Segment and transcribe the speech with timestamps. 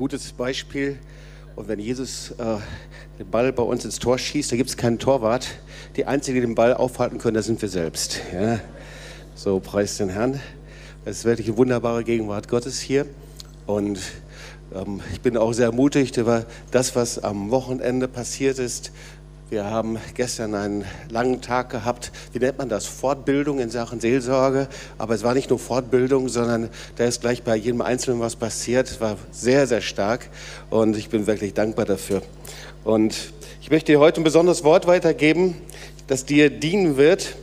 [0.00, 0.98] gutes Beispiel.
[1.56, 2.56] Und wenn Jesus äh,
[3.18, 5.46] den Ball bei uns ins Tor schießt, da gibt es keinen Torwart.
[5.94, 8.18] Die Einzigen, die den Ball aufhalten können, das sind wir selbst.
[8.32, 8.60] Ja?
[9.34, 10.40] So, preis den Herrn.
[11.04, 13.04] Es ist wirklich eine wunderbare Gegenwart Gottes hier.
[13.66, 14.00] Und
[14.74, 18.92] ähm, ich bin auch sehr ermutigt über das, was am Wochenende passiert ist.
[19.50, 24.68] Wir haben gestern einen langen Tag gehabt, wie nennt man das, Fortbildung in Sachen Seelsorge.
[24.96, 28.88] Aber es war nicht nur Fortbildung, sondern da ist gleich bei jedem Einzelnen was passiert.
[28.88, 30.30] Es war sehr, sehr stark
[30.70, 32.22] und ich bin wirklich dankbar dafür.
[32.84, 35.56] Und ich möchte dir heute ein besonderes Wort weitergeben,
[36.06, 37.34] das dir dienen wird.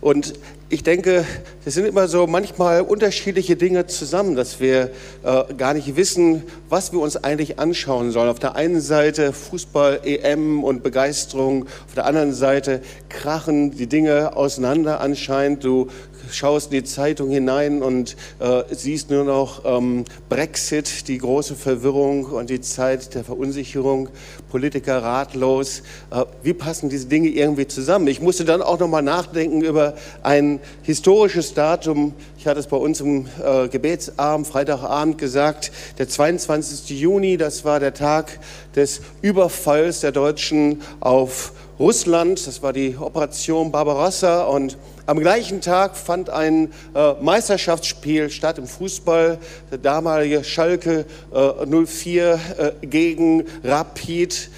[0.00, 0.32] Und
[0.72, 1.26] ich denke,
[1.66, 4.90] es sind immer so manchmal unterschiedliche Dinge zusammen, dass wir
[5.22, 8.30] äh, gar nicht wissen, was wir uns eigentlich anschauen sollen.
[8.30, 14.34] Auf der einen Seite Fußball, EM und Begeisterung, auf der anderen Seite krachen die Dinge
[14.34, 15.62] auseinander anscheinend.
[15.62, 15.88] Du
[16.32, 22.24] schaust in die Zeitung hinein und äh, siehst nur noch ähm, Brexit, die große Verwirrung
[22.24, 24.08] und die Zeit der Verunsicherung,
[24.50, 25.82] Politiker ratlos.
[26.10, 28.06] Äh, wie passen diese Dinge irgendwie zusammen?
[28.08, 32.14] Ich musste dann auch noch mal nachdenken über ein historisches Datum.
[32.38, 37.00] Ich hatte es bei uns im äh, Gebetsabend, Freitagabend gesagt, der 22.
[37.00, 38.38] Juni, das war der Tag
[38.74, 42.46] des Überfalls der Deutschen auf Russland.
[42.46, 48.66] Das war die Operation Barbarossa und am gleichen Tag fand ein äh, Meisterschaftsspiel statt im
[48.66, 49.38] Fußball.
[49.70, 52.40] Der damalige Schalke äh, 04
[52.80, 54.50] äh, gegen Rapid.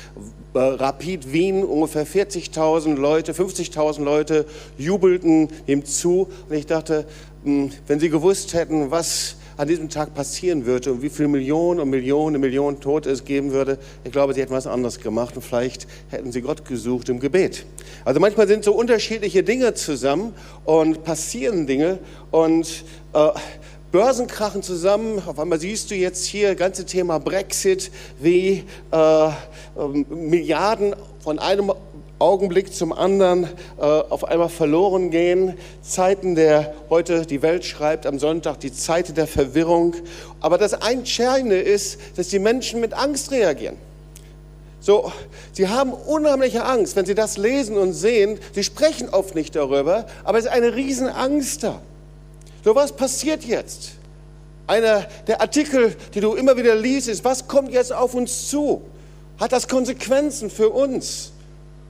[0.54, 6.28] Äh, Rapid Wien, ungefähr 40.000 Leute, 50.000 Leute jubelten ihm zu.
[6.48, 7.06] Und ich dachte,
[7.44, 11.80] hm, wenn sie gewusst hätten, was an diesem Tag passieren würde und wie viele Millionen
[11.80, 15.36] und Millionen und Millionen Tote es geben würde, ich glaube, sie hätten was anderes gemacht
[15.36, 17.66] und vielleicht hätten sie Gott gesucht im Gebet.
[18.04, 21.98] Also manchmal sind so unterschiedliche Dinge zusammen und passieren Dinge
[22.30, 23.28] und äh,
[23.94, 25.22] Börsen krachen zusammen.
[25.24, 29.30] Auf einmal siehst du jetzt hier das ganze Thema Brexit, wie äh, äh,
[30.08, 31.70] Milliarden von einem
[32.18, 33.44] Augenblick zum anderen
[33.78, 35.56] äh, auf einmal verloren gehen.
[35.82, 39.94] Zeiten der, heute die Welt schreibt am Sonntag, die Zeiten der Verwirrung.
[40.40, 43.76] Aber das Entscheidende ist, dass die Menschen mit Angst reagieren.
[44.80, 45.10] So,
[45.52, 48.38] sie haben unheimliche Angst, wenn sie das lesen und sehen.
[48.52, 51.80] Sie sprechen oft nicht darüber, aber es ist eine Riesenangst da.
[52.64, 53.92] So, was passiert jetzt?
[54.66, 58.82] Einer der Artikel, die du immer wieder liest, ist, was kommt jetzt auf uns zu?
[59.38, 61.33] Hat das Konsequenzen für uns?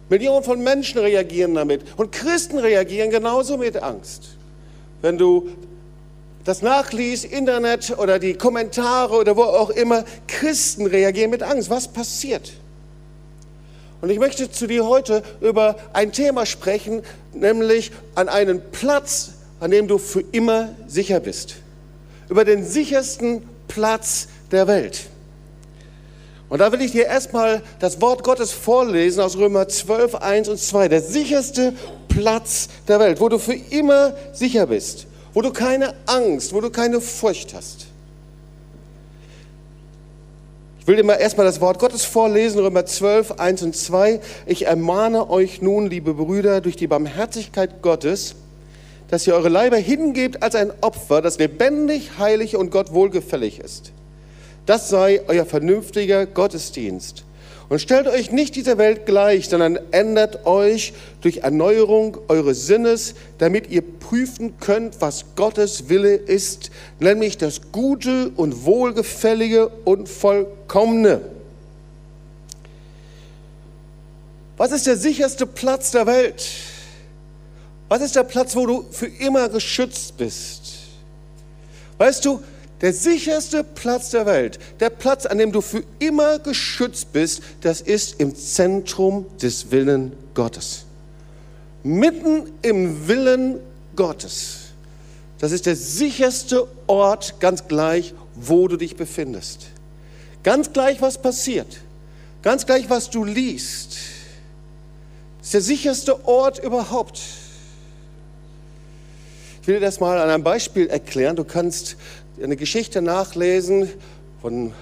[0.08, 1.82] Millionen von Menschen reagieren damit.
[1.96, 4.36] Und Christen reagieren genauso mit Angst.
[5.00, 5.48] Wenn du
[6.44, 11.70] das nachliest, Internet oder die Kommentare oder wo auch immer, Christen reagieren mit Angst.
[11.70, 12.52] Was passiert?
[14.02, 19.70] Und ich möchte zu dir heute über ein Thema sprechen, nämlich an einen Platz, an
[19.70, 21.56] dem du für immer sicher bist.
[22.28, 25.04] Über den sichersten Platz der Welt.
[26.54, 30.60] Und da will ich dir erstmal das Wort Gottes vorlesen aus Römer 12, 1 und
[30.60, 30.86] 2.
[30.86, 31.72] Der sicherste
[32.06, 36.70] Platz der Welt, wo du für immer sicher bist, wo du keine Angst, wo du
[36.70, 37.86] keine Furcht hast.
[40.78, 44.20] Ich will dir mal erstmal das Wort Gottes vorlesen, Römer 12, 1 und 2.
[44.46, 48.36] Ich ermahne euch nun, liebe Brüder, durch die Barmherzigkeit Gottes,
[49.08, 53.90] dass ihr eure Leiber hingebt als ein Opfer, das lebendig, heilig und Gott wohlgefällig ist.
[54.66, 57.24] Das sei euer vernünftiger Gottesdienst.
[57.68, 60.92] Und stellt euch nicht dieser Welt gleich, sondern ändert euch
[61.22, 66.70] durch Erneuerung eures Sinnes, damit ihr prüfen könnt, was Gottes Wille ist,
[67.00, 71.22] nämlich das Gute und Wohlgefällige und Vollkommene.
[74.56, 76.44] Was ist der sicherste Platz der Welt?
[77.88, 80.74] Was ist der Platz, wo du für immer geschützt bist?
[81.98, 82.42] Weißt du,
[82.80, 87.80] der sicherste Platz der Welt, der Platz, an dem du für immer geschützt bist, das
[87.80, 90.84] ist im Zentrum des Willen Gottes.
[91.82, 93.60] Mitten im Willen
[93.94, 94.60] Gottes.
[95.38, 99.66] Das ist der sicherste Ort, ganz gleich, wo du dich befindest.
[100.42, 101.78] Ganz gleich, was passiert.
[102.42, 103.96] Ganz gleich, was du liest.
[105.38, 107.20] Das ist der sicherste Ort überhaupt.
[109.60, 111.36] Ich will dir das mal an einem Beispiel erklären.
[111.36, 111.96] Du kannst
[112.44, 113.90] eine Geschichte nachlesen
[114.42, 114.72] von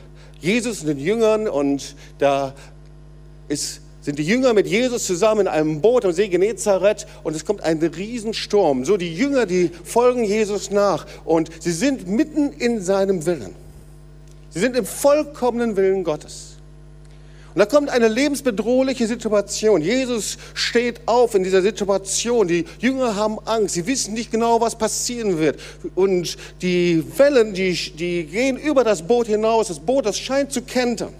[0.40, 2.54] Jesus und den Jüngern und da
[3.46, 7.44] ist, sind die Jünger mit Jesus zusammen in einem Boot am See Genezareth und es
[7.44, 8.84] kommt ein Riesensturm.
[8.84, 13.54] So die Jünger, die folgen Jesus nach und sie sind mitten in seinem Willen.
[14.50, 16.51] Sie sind im vollkommenen Willen Gottes.
[17.54, 19.82] Und da kommt eine lebensbedrohliche Situation.
[19.82, 22.48] Jesus steht auf in dieser Situation.
[22.48, 23.74] Die Jünger haben Angst.
[23.74, 25.60] Sie wissen nicht genau, was passieren wird.
[25.94, 29.68] Und die Wellen, die, die gehen über das Boot hinaus.
[29.68, 31.12] Das Boot, das scheint zu kentern.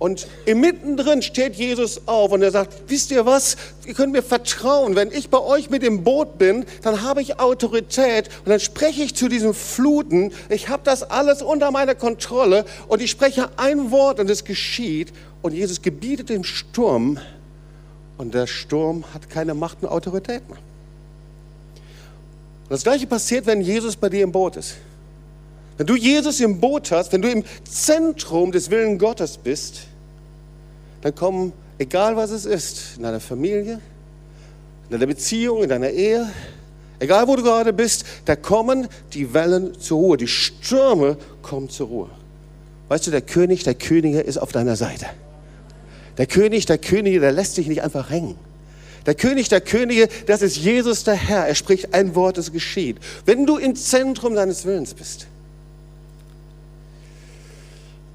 [0.00, 4.22] Und im mittendrin steht Jesus auf und er sagt, wisst ihr was, ihr könnt mir
[4.22, 8.60] vertrauen, wenn ich bei euch mit dem Boot bin, dann habe ich Autorität und dann
[8.60, 13.50] spreche ich zu diesen Fluten, ich habe das alles unter meiner Kontrolle und ich spreche
[13.58, 15.12] ein Wort und es geschieht
[15.42, 17.18] und Jesus gebietet dem Sturm
[18.16, 20.60] und der Sturm hat keine Macht und Autorität mehr.
[22.62, 24.76] Und das gleiche passiert, wenn Jesus bei dir im Boot ist.
[25.76, 29.88] Wenn du Jesus im Boot hast, wenn du im Zentrum des Willen Gottes bist,
[31.02, 33.80] dann kommen, egal was es ist, in deiner Familie,
[34.88, 36.28] in deiner Beziehung, in deiner Ehe,
[36.98, 41.88] egal wo du gerade bist, da kommen die Wellen zur Ruhe, die Stürme kommen zur
[41.88, 42.10] Ruhe.
[42.88, 45.06] Weißt du, der König der Könige ist auf deiner Seite.
[46.18, 48.36] Der König der Könige, der lässt dich nicht einfach hängen.
[49.06, 51.46] Der König der Könige, das ist Jesus der Herr.
[51.46, 52.98] Er spricht ein Wort, es geschieht.
[53.24, 55.26] Wenn du im Zentrum deines Willens bist,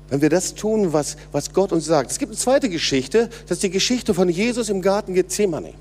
[0.10, 2.12] wenn wir das tun, was, was Gott uns sagt.
[2.12, 5.74] Es gibt eine zweite Geschichte, das ist die Geschichte von Jesus im Garten Gethsemane.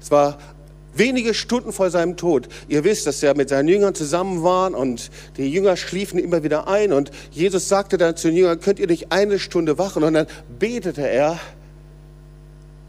[0.00, 0.38] Es war
[0.94, 2.48] wenige Stunden vor seinem Tod.
[2.68, 6.68] Ihr wisst, dass er mit seinen Jüngern zusammen war und die Jünger schliefen immer wieder
[6.68, 10.02] ein und Jesus sagte dann zu den Jüngern, könnt ihr nicht eine Stunde wachen?
[10.02, 10.26] Und dann
[10.58, 11.38] betete er,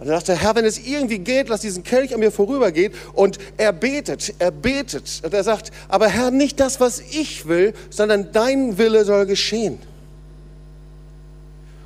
[0.02, 2.92] und er sagte, Herr, wenn es irgendwie geht, lass diesen Kelch an mir vorübergehen.
[3.14, 5.22] Und er betet, er betet.
[5.24, 9.78] Und er sagt, aber Herr, nicht das, was ich will, sondern dein Wille soll geschehen.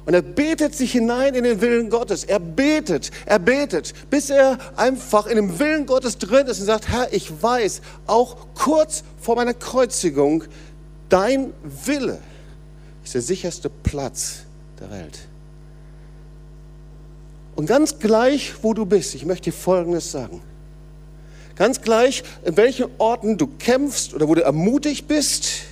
[0.05, 2.23] Und er betet sich hinein in den Willen Gottes.
[2.23, 6.87] Er betet, er betet, bis er einfach in dem Willen Gottes drin ist und sagt,
[6.87, 10.45] Herr, ich weiß, auch kurz vor meiner Kreuzigung,
[11.09, 11.51] dein
[11.83, 12.19] Wille
[13.03, 14.43] ist der sicherste Platz
[14.79, 15.19] der Welt.
[17.55, 20.41] Und ganz gleich, wo du bist, ich möchte dir Folgendes sagen.
[21.55, 25.63] Ganz gleich, in welchen Orten du kämpfst oder wo du ermutigt bist,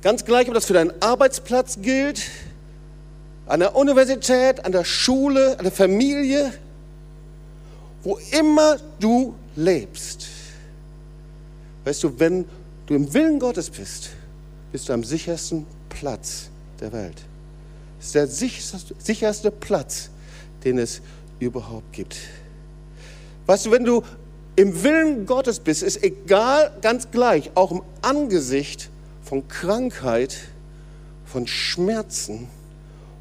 [0.00, 2.22] ganz gleich, ob das für deinen Arbeitsplatz gilt,
[3.46, 6.54] an der Universität, an der Schule, an der Familie,
[8.02, 10.26] wo immer du lebst.
[11.84, 12.46] Weißt du, wenn
[12.86, 14.10] du im Willen Gottes bist,
[14.72, 16.48] bist du am sichersten Platz
[16.80, 17.26] der Welt
[18.00, 20.10] ist der sicherste Platz,
[20.64, 21.02] den es
[21.38, 22.16] überhaupt gibt.
[23.46, 24.02] Weißt du, wenn du
[24.56, 28.90] im Willen Gottes bist, ist egal, ganz gleich, auch im Angesicht
[29.22, 30.36] von Krankheit,
[31.24, 32.48] von Schmerzen,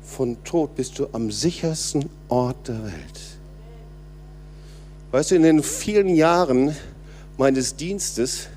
[0.01, 3.19] von Tod, bist du am sichersten Ort der Welt.
[5.11, 6.75] Weißt du, in den vielen Jahren
[7.37, 8.47] meines Dienstes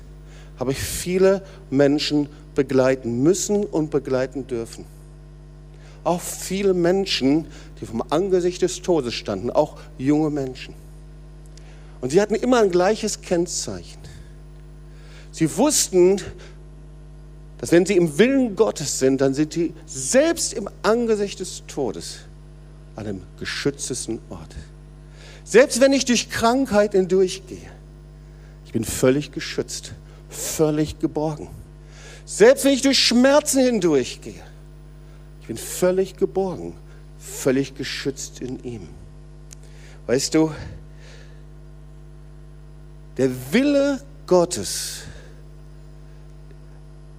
[0.57, 4.85] habe ich viele Menschen begleiten müssen und begleiten dürfen
[6.03, 7.47] auch viele Menschen,
[7.79, 10.73] die vom Angesicht des Todes standen, auch junge Menschen.
[12.01, 13.99] Und sie hatten immer ein gleiches Kennzeichen.
[15.31, 16.21] Sie wussten,
[17.57, 22.19] dass wenn sie im Willen Gottes sind, dann sind sie selbst im Angesicht des Todes
[22.95, 24.53] an einem geschütztesten Ort.
[25.45, 27.71] Selbst wenn ich durch Krankheit hindurchgehe,
[28.65, 29.93] ich bin völlig geschützt,
[30.29, 31.47] völlig geborgen.
[32.25, 34.41] Selbst wenn ich durch Schmerzen hindurchgehe,
[35.43, 36.73] ich bin völlig geborgen,
[37.19, 38.87] völlig geschützt in ihm.
[40.07, 40.53] Weißt du,
[43.17, 45.01] der Wille Gottes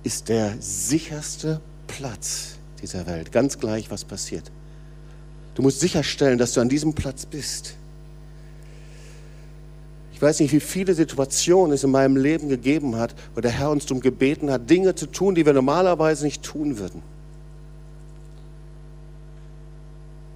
[0.05, 4.51] ist der sicherste Platz dieser Welt, ganz gleich, was passiert.
[5.55, 7.75] Du musst sicherstellen, dass du an diesem Platz bist.
[10.15, 13.69] Ich weiß nicht, wie viele Situationen es in meinem Leben gegeben hat, wo der Herr
[13.69, 17.03] uns darum gebeten hat, Dinge zu tun, die wir normalerweise nicht tun würden.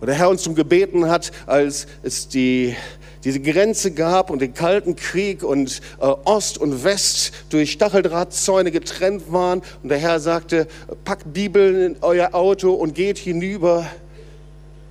[0.01, 2.77] Wo der Herr uns zum Gebeten hat, als es die,
[3.25, 9.33] diese Grenze gab und den Kalten Krieg und äh, Ost und West durch Stacheldrahtzäune getrennt
[9.33, 9.63] waren.
[9.83, 10.69] Und der Herr sagte,
[11.05, 13.87] packt Bibeln in euer Auto und geht hinüber.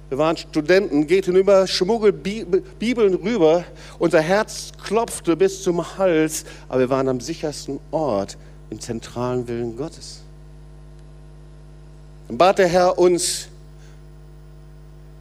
[0.09, 3.65] Wir waren Studenten, geht hinüber, schmuggelt Bibeln rüber.
[3.99, 8.37] Unser Herz klopfte bis zum Hals, aber wir waren am sichersten Ort
[8.69, 10.21] im zentralen Willen Gottes.
[12.27, 13.49] Dann bat der Herr uns,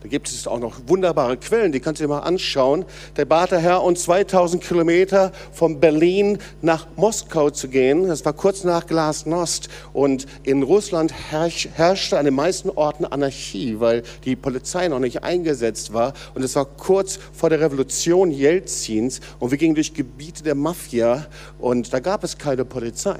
[0.06, 2.84] da gibt es auch noch wunderbare Quellen, die kannst du dir mal anschauen.
[3.16, 8.06] Der bat der Herr uns 2000 Kilometer von Berlin nach Moskau zu gehen.
[8.06, 9.68] Das war kurz nach Glasnost.
[9.92, 15.92] Und in Russland herrschte an den meisten Orten Anarchie, weil die Polizei noch nicht eingesetzt
[15.92, 16.12] war.
[16.36, 19.20] Und es war kurz vor der Revolution Jelzins.
[19.40, 21.26] Und wir gingen durch Gebiete der Mafia
[21.58, 23.18] und da gab es keine Polizei.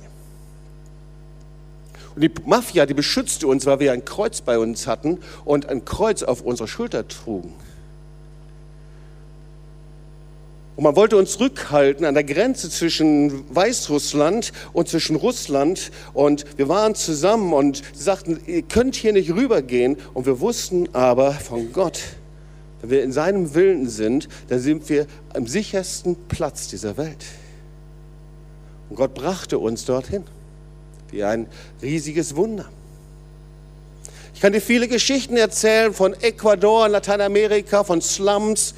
[2.17, 5.85] Und die Mafia, die beschützte uns, weil wir ein Kreuz bei uns hatten und ein
[5.85, 7.53] Kreuz auf unserer Schulter trugen.
[10.77, 15.91] Und man wollte uns rückhalten an der Grenze zwischen Weißrussland und zwischen Russland.
[16.15, 19.97] Und wir waren zusammen und sie sagten, ihr könnt hier nicht rübergehen.
[20.15, 22.01] Und wir wussten aber von Gott,
[22.81, 27.25] wenn wir in seinem Willen sind, dann sind wir am sichersten Platz dieser Welt.
[28.89, 30.25] Und Gott brachte uns dorthin.
[31.11, 31.47] Wie ein
[31.83, 32.67] riesiges Wunder.
[34.35, 38.75] Ich kann dir viele Geschichten erzählen von Ecuador, Lateinamerika, von Slums,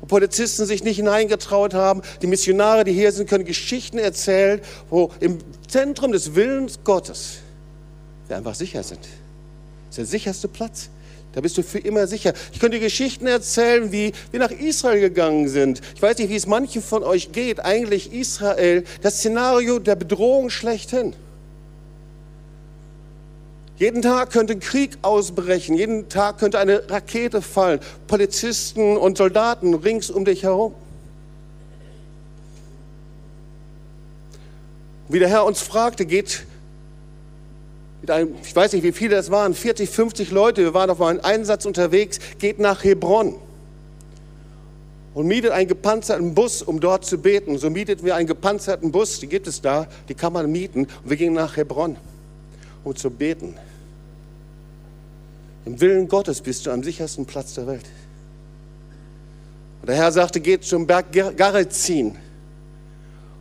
[0.00, 2.02] wo Polizisten sich nicht hineingetraut haben.
[2.20, 7.38] Die Missionare, die hier sind, können Geschichten erzählen, wo im Zentrum des Willens Gottes
[8.26, 9.00] wir einfach sicher sind.
[9.00, 10.90] Das ist der sicherste Platz.
[11.32, 12.32] Da bist du für immer sicher.
[12.52, 15.80] Ich könnte Geschichten erzählen, wie wir nach Israel gegangen sind.
[15.94, 17.60] Ich weiß nicht, wie es manchen von euch geht.
[17.60, 21.14] Eigentlich Israel, das Szenario der Bedrohung schlechthin.
[23.80, 29.72] Jeden Tag könnte ein Krieg ausbrechen, jeden Tag könnte eine Rakete fallen, Polizisten und Soldaten
[29.72, 30.74] rings um dich herum.
[35.08, 36.44] Wie der Herr uns fragte, geht
[38.00, 41.00] mit einem, ich weiß nicht, wie viele das waren, 40, 50 Leute, wir waren auf
[41.00, 43.34] einem Einsatz unterwegs, geht nach Hebron
[45.12, 47.58] und mietet einen gepanzerten Bus, um dort zu beten.
[47.58, 50.86] So mieteten wir einen gepanzerten Bus, die gibt es da, die kann man mieten.
[51.02, 51.96] Und wir gingen nach Hebron,
[52.84, 53.56] um zu beten.
[55.66, 57.84] Im Willen Gottes bist du am sichersten Platz der Welt.
[59.82, 62.16] Und der Herr sagte, geht zum Berg Garizin.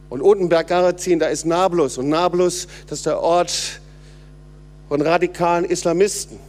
[0.09, 1.97] Und unten Berg Garizin, da ist Nablus.
[1.97, 3.79] Und Nablus, das ist der Ort
[4.89, 6.39] von radikalen Islamisten.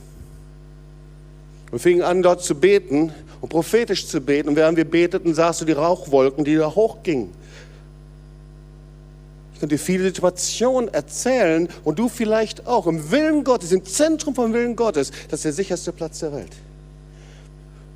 [1.70, 4.48] Wir fingen an, dort zu beten und prophetisch zu beten.
[4.48, 7.30] Und während wir beteten, sahst du die Rauchwolken, die da hochgingen.
[9.52, 12.86] Ich könnte dir viele Situationen erzählen und du vielleicht auch.
[12.86, 16.52] Im Willen Gottes, im Zentrum vom Willen Gottes, das ist der sicherste Platz der Welt.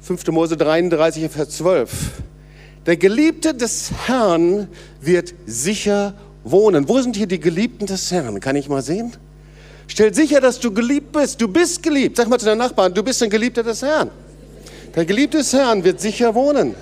[0.03, 0.27] 5.
[0.27, 1.91] Mose 33, Vers 12.
[2.85, 4.69] Der Geliebte des Herrn
[5.01, 6.13] wird sicher
[6.45, 6.87] wohnen.
[6.87, 8.41] Wo sind hier die Geliebten des Herrn?
[8.41, 9.15] Kann ich mal sehen?
[9.87, 11.41] Stell sicher, dass du geliebt bist.
[11.41, 12.17] Du bist geliebt.
[12.17, 14.11] Sag mal zu deinem Nachbarn, du bist ein Geliebter des Herrn.
[14.95, 16.75] Der Geliebte des Herrn wird sicher wohnen.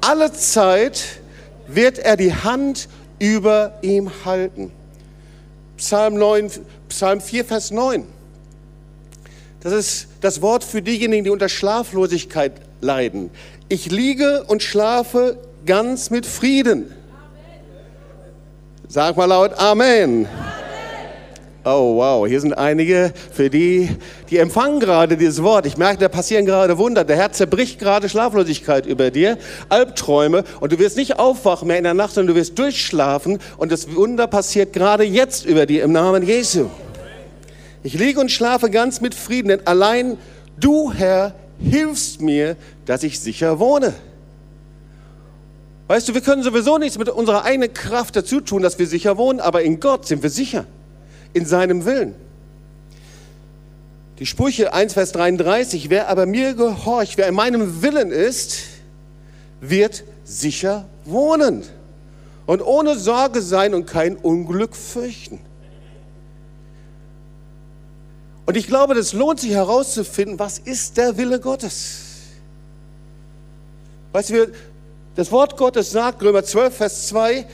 [0.00, 1.02] Alle Zeit
[1.66, 4.72] wird er die Hand über ihm halten.
[5.76, 6.50] Psalm, 9,
[6.88, 8.04] Psalm 4, Vers 9.
[9.60, 13.30] Das ist das Wort für diejenigen, die unter Schlaflosigkeit leiden.
[13.68, 16.92] Ich liege und schlafe ganz mit Frieden.
[18.88, 20.26] Sag mal laut Amen.
[20.26, 20.59] Amen.
[21.62, 23.90] Oh wow, hier sind einige, für die,
[24.30, 25.66] die empfangen gerade dieses Wort.
[25.66, 27.04] Ich merke, da passieren gerade Wunder.
[27.04, 29.36] Der Herr zerbricht gerade Schlaflosigkeit über dir,
[29.68, 33.70] Albträume und du wirst nicht aufwachen mehr in der Nacht, sondern du wirst durchschlafen und
[33.70, 36.70] das Wunder passiert gerade jetzt über dir im Namen Jesu.
[37.82, 40.16] Ich liege und schlafe ganz mit Frieden, denn allein
[40.58, 43.92] du, Herr, hilfst mir, dass ich sicher wohne.
[45.88, 49.18] Weißt du, wir können sowieso nichts mit unserer eigenen Kraft dazu tun, dass wir sicher
[49.18, 50.64] wohnen, aber in Gott sind wir sicher
[51.32, 52.14] in seinem Willen.
[54.18, 58.60] Die Sprüche 1, Vers 33, wer aber mir gehorcht, wer in meinem Willen ist,
[59.60, 61.64] wird sicher wohnen
[62.46, 65.40] und ohne Sorge sein und kein Unglück fürchten.
[68.44, 72.00] Und ich glaube, das lohnt sich herauszufinden, was ist der Wille Gottes?
[74.12, 74.52] Weißt du,
[75.14, 77.46] das Wort Gottes sagt, Römer 12, Vers 2,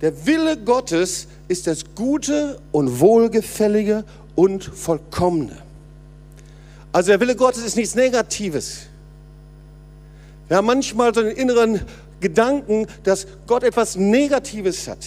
[0.00, 5.56] der Wille Gottes ist das Gute und Wohlgefällige und Vollkommene.
[6.92, 8.82] Also der Wille Gottes ist nichts Negatives.
[10.46, 11.80] Wir haben manchmal so den inneren
[12.20, 15.06] Gedanken, dass Gott etwas Negatives hat.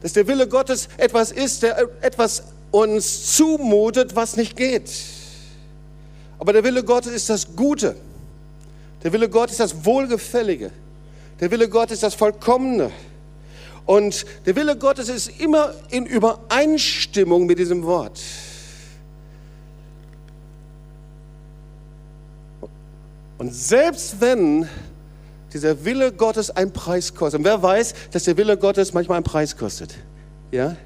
[0.00, 4.90] Dass der Wille Gottes etwas ist, der etwas uns zumutet, was nicht geht.
[6.38, 7.94] Aber der Wille Gottes ist das Gute.
[9.04, 10.72] Der Wille Gottes ist das Wohlgefällige.
[11.42, 12.92] Der Wille Gottes ist das Vollkommene.
[13.84, 18.20] Und der Wille Gottes ist immer in Übereinstimmung mit diesem Wort.
[23.38, 24.68] Und selbst wenn
[25.52, 29.24] dieser Wille Gottes einen Preis kostet, und wer weiß, dass der Wille Gottes manchmal einen
[29.24, 29.96] Preis kostet?
[30.52, 30.76] Ja?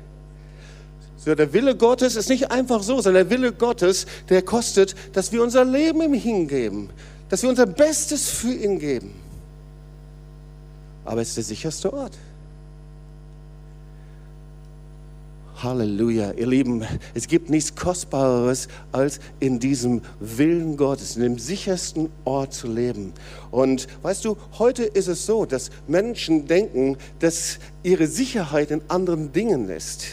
[1.18, 5.32] So, der Wille Gottes ist nicht einfach so, sondern der Wille Gottes, der kostet, dass
[5.32, 6.88] wir unser Leben ihm hingeben,
[7.28, 9.25] dass wir unser Bestes für ihn geben.
[11.06, 12.18] Aber es ist der sicherste Ort.
[15.62, 16.32] Halleluja.
[16.32, 16.84] Ihr Lieben,
[17.14, 23.14] es gibt nichts Kostbareres, als in diesem Willen Gottes, in dem sichersten Ort zu leben.
[23.50, 29.32] Und weißt du, heute ist es so, dass Menschen denken, dass ihre Sicherheit in anderen
[29.32, 30.04] Dingen ist.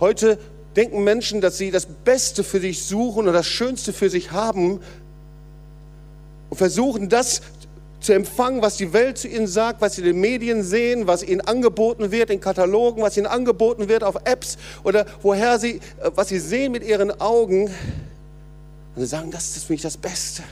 [0.00, 0.38] Heute
[0.76, 4.80] denken Menschen, dass sie das Beste für sich suchen und das Schönste für sich haben
[6.50, 7.40] und versuchen das
[8.00, 11.22] zu empfangen, was die Welt zu ihnen sagt, was sie in den Medien sehen, was
[11.22, 16.10] ihnen angeboten wird in Katalogen, was ihnen angeboten wird auf Apps oder woher sie, äh,
[16.14, 17.64] was sie sehen mit ihren Augen.
[17.64, 17.72] Und
[18.96, 20.42] sie sagen, das ist für mich das Beste.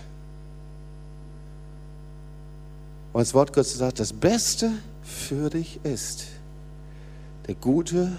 [3.13, 4.71] Und das Wort Gottes sagt, das Beste
[5.03, 6.27] für dich ist
[7.47, 8.13] der gute,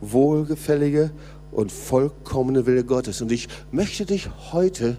[0.00, 1.10] wohlgefällige
[1.50, 3.20] und vollkommene Wille Gottes.
[3.20, 4.96] Und ich möchte dich heute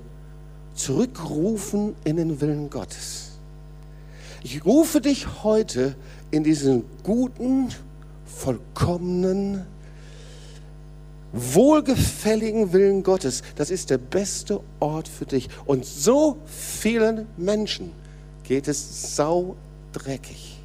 [0.75, 3.32] zurückrufen in den Willen Gottes.
[4.43, 5.95] Ich rufe dich heute
[6.29, 7.69] in diesen guten,
[8.25, 9.65] vollkommenen,
[11.31, 13.41] wohlgefälligen Willen Gottes.
[13.55, 15.47] Das ist der beste Ort für dich.
[15.65, 17.91] Und so vielen Menschen
[18.43, 20.59] geht es saudreckig,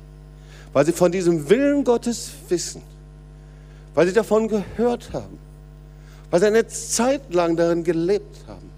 [0.72, 2.82] weil sie von diesem Willen Gottes wissen,
[3.94, 5.38] weil sie davon gehört haben,
[6.30, 8.70] weil sie eine Zeit lang darin gelebt haben,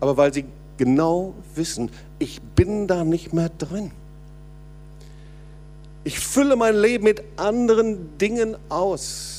[0.00, 0.46] aber weil sie
[0.78, 3.92] genau wissen, ich bin da nicht mehr drin.
[6.06, 9.32] Ich fülle mein Leben mit anderen Dingen aus.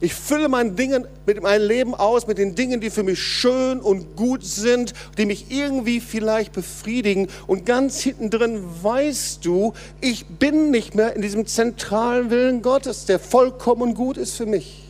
[0.00, 3.78] Ich fülle mein, Dingen, mit mein Leben aus mit den Dingen, die für mich schön
[3.78, 7.28] und gut sind, die mich irgendwie vielleicht befriedigen.
[7.46, 13.04] Und ganz hinten drin weißt du, ich bin nicht mehr in diesem zentralen Willen Gottes,
[13.04, 14.82] der vollkommen gut ist für mich.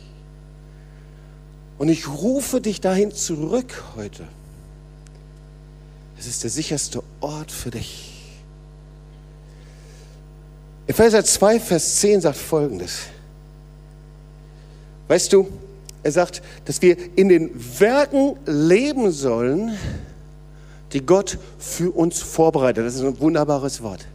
[1.77, 4.23] Und ich rufe dich dahin zurück heute.
[6.17, 8.12] Es ist der sicherste Ort für dich.
[10.87, 13.03] Epheser 2, Vers 10 sagt folgendes.
[15.07, 15.47] Weißt du,
[16.01, 19.77] er sagt, dass wir in den Werken leben sollen,
[20.91, 22.85] die Gott für uns vorbereitet.
[22.85, 24.05] Das ist ein wunderbares Wort.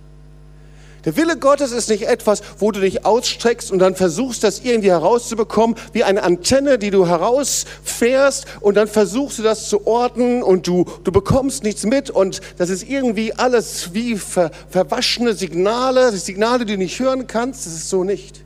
[1.08, 4.90] Der Wille Gottes ist nicht etwas, wo du dich ausstreckst und dann versuchst, das irgendwie
[4.90, 10.66] herauszubekommen, wie eine Antenne, die du herausfährst und dann versuchst du das zu orten und
[10.66, 16.66] du, du bekommst nichts mit und das ist irgendwie alles wie ver, verwaschene Signale, Signale,
[16.66, 17.64] die du nicht hören kannst.
[17.64, 18.44] Das ist so nicht.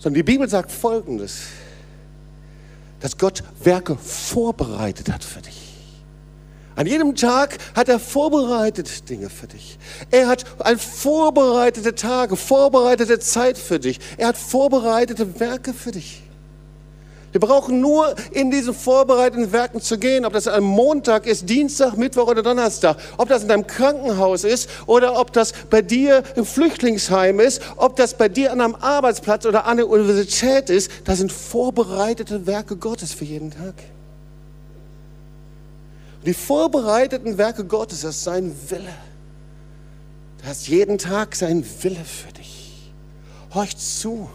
[0.00, 1.36] Sondern die Bibel sagt Folgendes,
[2.98, 5.65] dass Gott Werke vorbereitet hat für dich.
[6.76, 9.78] An jedem Tag hat er vorbereitet Dinge für dich.
[10.10, 13.98] Er hat ein vorbereitete Tage, vorbereitete Zeit für dich.
[14.18, 16.22] Er hat vorbereitete Werke für dich.
[17.32, 21.96] Wir brauchen nur in diesen vorbereiteten Werken zu gehen, ob das am Montag ist, Dienstag,
[21.96, 26.46] Mittwoch oder Donnerstag, ob das in deinem Krankenhaus ist oder ob das bei dir im
[26.46, 30.90] Flüchtlingsheim ist, ob das bei dir an einem Arbeitsplatz oder an der Universität ist.
[31.04, 33.74] Das sind vorbereitete Werke Gottes für jeden Tag.
[36.26, 38.92] Die vorbereiteten Werke Gottes, das ist sein Wille.
[40.44, 42.92] Das ist jeden Tag sein Wille für dich.
[43.54, 44.28] Horch zu.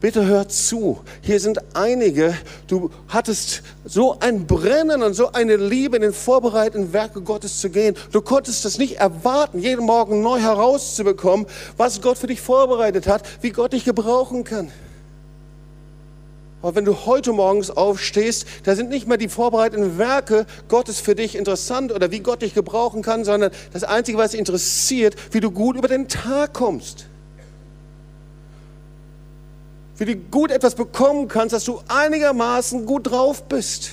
[0.00, 1.00] Bitte hör zu.
[1.22, 2.36] Hier sind einige,
[2.66, 7.70] du hattest so ein Brennen und so eine Liebe in den vorbereiteten Werke Gottes zu
[7.70, 7.96] gehen.
[8.10, 11.46] Du konntest es nicht erwarten, jeden Morgen neu herauszubekommen,
[11.78, 14.70] was Gott für dich vorbereitet hat, wie Gott dich gebrauchen kann.
[16.62, 21.16] Aber wenn du heute morgens aufstehst, da sind nicht mehr die vorbereiteten Werke Gottes für
[21.16, 25.40] dich interessant oder wie Gott dich gebrauchen kann, sondern das Einzige, was dich interessiert, wie
[25.40, 27.06] du gut über den Tag kommst.
[29.96, 33.90] Wie du gut etwas bekommen kannst, dass du einigermaßen gut drauf bist.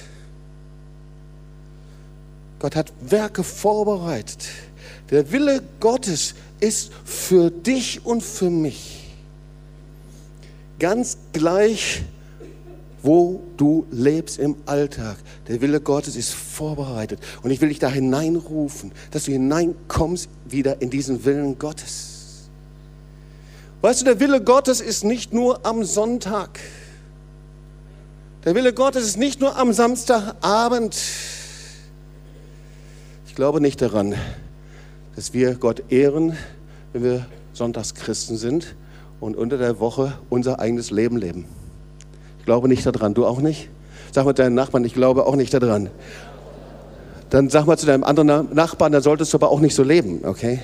[2.59, 4.45] Gott hat Werke vorbereitet.
[5.09, 9.07] Der Wille Gottes ist für dich und für mich.
[10.77, 12.03] Ganz gleich,
[13.01, 15.17] wo du lebst im Alltag.
[15.47, 17.19] Der Wille Gottes ist vorbereitet.
[17.43, 22.49] Und ich will dich da hineinrufen, dass du hineinkommst wieder in diesen Willen Gottes.
[23.81, 26.59] Weißt du, der Wille Gottes ist nicht nur am Sonntag.
[28.43, 30.97] Der Wille Gottes ist nicht nur am Samstagabend.
[33.27, 34.15] Ich glaube nicht daran,
[35.15, 36.37] dass wir Gott ehren,
[36.91, 38.75] wenn wir Sonntagschristen sind
[39.21, 41.45] und unter der Woche unser eigenes Leben leben
[42.45, 43.13] glaube nicht daran.
[43.13, 43.69] Du auch nicht?
[44.11, 45.89] Sag mal deinen Nachbarn, ich glaube auch nicht daran.
[47.29, 50.21] Dann sag mal zu deinem anderen Nachbarn, da solltest du aber auch nicht so leben,
[50.23, 50.59] okay?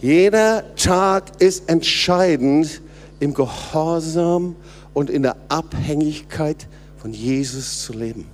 [0.00, 2.80] Jeder Tag ist entscheidend
[3.20, 4.56] im Gehorsam
[4.94, 8.26] und in der Abhängigkeit von Jesus zu leben.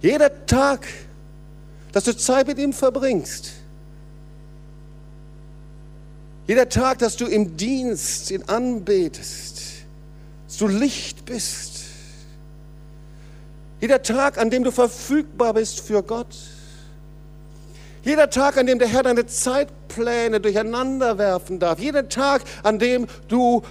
[0.00, 0.86] Jeder Tag,
[1.92, 3.52] dass du Zeit mit ihm verbringst.
[6.48, 9.62] Jeder Tag, dass du im Dienst ihn anbetest,
[10.46, 11.84] dass du Licht bist.
[13.82, 16.34] Jeder Tag, an dem du verfügbar bist für Gott.
[18.02, 21.78] Jeder Tag, an dem der Herr deine Zeitpläne durcheinander werfen darf.
[21.80, 23.62] Jeder Tag, an dem du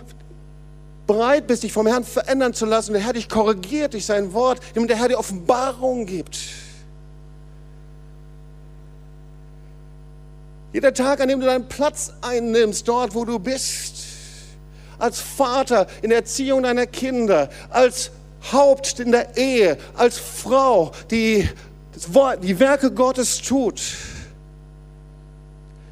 [1.07, 4.59] bereit bist, dich vom Herrn verändern zu lassen, der Herr dich korrigiert durch sein Wort,
[4.75, 6.37] dem der Herr dir Offenbarung gibt.
[10.73, 13.95] Jeder Tag, an dem du deinen Platz einnimmst, dort, wo du bist,
[14.99, 18.11] als Vater in der Erziehung deiner Kinder, als
[18.51, 21.47] Haupt in der Ehe, als Frau, die
[22.43, 23.81] die Werke Gottes tut.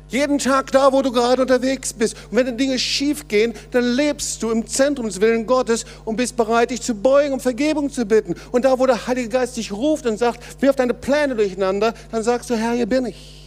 [0.08, 2.16] Jeden Tag da, wo du gerade unterwegs bist.
[2.30, 6.38] Und wenn Dinge schief gehen, dann lebst du im Zentrum des Willens Gottes und bist
[6.38, 8.36] bereit, dich zu beugen, um Vergebung zu bitten.
[8.52, 12.24] Und da, wo der Heilige Geist dich ruft und sagt, wirf deine Pläne durcheinander, dann
[12.24, 13.45] sagst du, Herr, hier bin ich.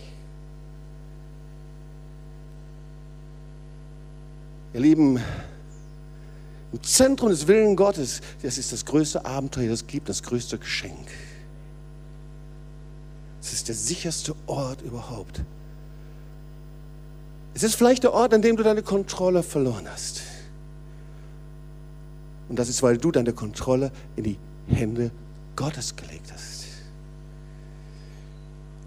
[4.74, 5.18] Ihr Lieben,
[6.72, 10.58] im Zentrum des Willens Gottes, das ist das größte Abenteuer, das es gibt, das größte
[10.58, 11.08] Geschenk.
[13.40, 15.40] Es ist der sicherste Ort überhaupt.
[17.54, 20.20] Es ist vielleicht der Ort, an dem du deine Kontrolle verloren hast.
[22.48, 25.10] Und das ist, weil du deine Kontrolle in die Hände
[25.56, 26.17] Gottes gelegt hast.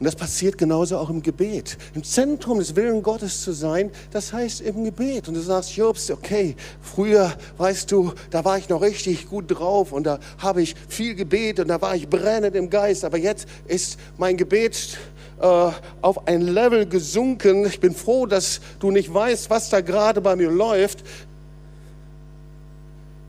[0.01, 1.77] Und das passiert genauso auch im Gebet.
[1.93, 5.27] Im Zentrum des Willens Gottes zu sein, das heißt im Gebet.
[5.27, 9.91] Und du sagst, Jobst, okay, früher, weißt du, da war ich noch richtig gut drauf
[9.91, 13.05] und da habe ich viel gebetet und da war ich brennend im Geist.
[13.05, 14.97] Aber jetzt ist mein Gebet
[15.39, 15.69] äh,
[16.01, 17.67] auf ein Level gesunken.
[17.67, 21.03] Ich bin froh, dass du nicht weißt, was da gerade bei mir läuft.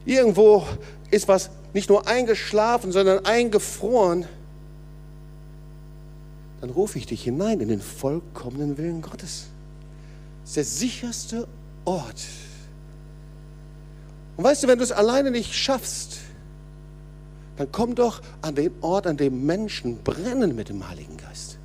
[0.06, 0.64] Irgendwo
[1.10, 4.24] ist was nicht nur eingeschlafen, sondern eingefroren.
[6.62, 9.48] Dann rufe ich dich hinein in den vollkommenen Willen Gottes.
[10.42, 11.48] Das ist der sicherste
[11.84, 12.22] Ort.
[14.36, 16.18] Und weißt du, wenn du es alleine nicht schaffst,
[17.56, 21.58] dann komm doch an den Ort, an dem Menschen brennen mit dem Heiligen Geist.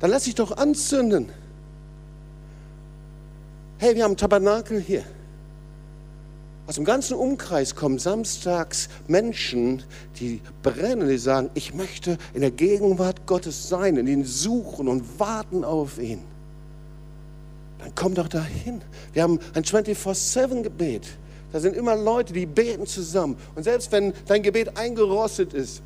[0.00, 1.30] Dann lass dich doch anzünden.
[3.78, 5.04] Hey, wir haben Tabernakel hier.
[6.66, 9.82] Aus dem ganzen Umkreis kommen samstags Menschen,
[10.18, 15.20] die brennen, die sagen, ich möchte in der Gegenwart Gottes sein, in ihn suchen und
[15.20, 16.22] warten auf ihn.
[17.80, 18.80] Dann komm doch dahin.
[19.12, 21.06] Wir haben ein 24-7-Gebet.
[21.52, 23.36] Da sind immer Leute, die beten zusammen.
[23.54, 25.82] Und selbst wenn dein Gebet eingerostet ist,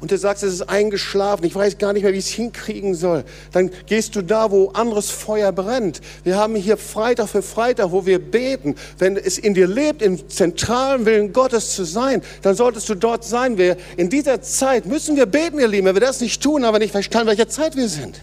[0.00, 2.94] und du sagst, es ist eingeschlafen, ich weiß gar nicht mehr, wie ich es hinkriegen
[2.94, 6.00] soll, dann gehst du da, wo anderes Feuer brennt.
[6.24, 8.74] Wir haben hier Freitag für Freitag, wo wir beten.
[8.98, 13.24] Wenn es in dir lebt, im zentralen Willen Gottes zu sein, dann solltest du dort
[13.24, 13.58] sein.
[13.58, 15.86] Wir, in dieser Zeit müssen wir beten, ihr Lieben.
[15.86, 18.20] Wenn wir das nicht tun, aber nicht verstanden, welcher Zeit wir sind.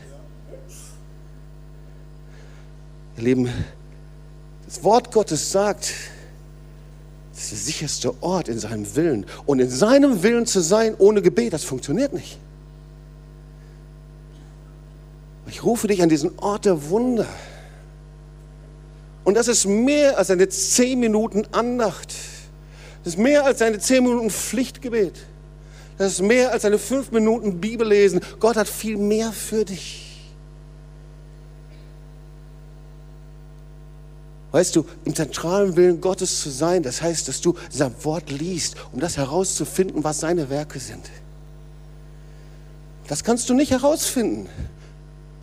[3.17, 3.54] Ihr Lieben,
[4.65, 5.93] das Wort Gottes sagt,
[7.38, 9.23] das ist der sicherste Ort in seinem Willen.
[9.45, 12.39] Und in seinem Willen zu sein ohne Gebet, das funktioniert nicht.
[15.47, 17.28] Ich rufe dich an diesen Ort der Wunder.
[19.23, 22.12] Und das ist mehr als eine zehn Minuten Andacht.
[23.04, 25.13] Das ist mehr als eine zehn Minuten Pflichtgebet.
[26.00, 28.19] Das ist mehr als eine fünf Minuten Bibellesen.
[28.39, 30.07] Gott hat viel mehr für dich.
[34.52, 38.76] Weißt du, im zentralen Willen Gottes zu sein, das heißt, dass du sein Wort liest,
[38.94, 41.10] um das herauszufinden, was seine Werke sind.
[43.08, 44.48] Das kannst du nicht herausfinden,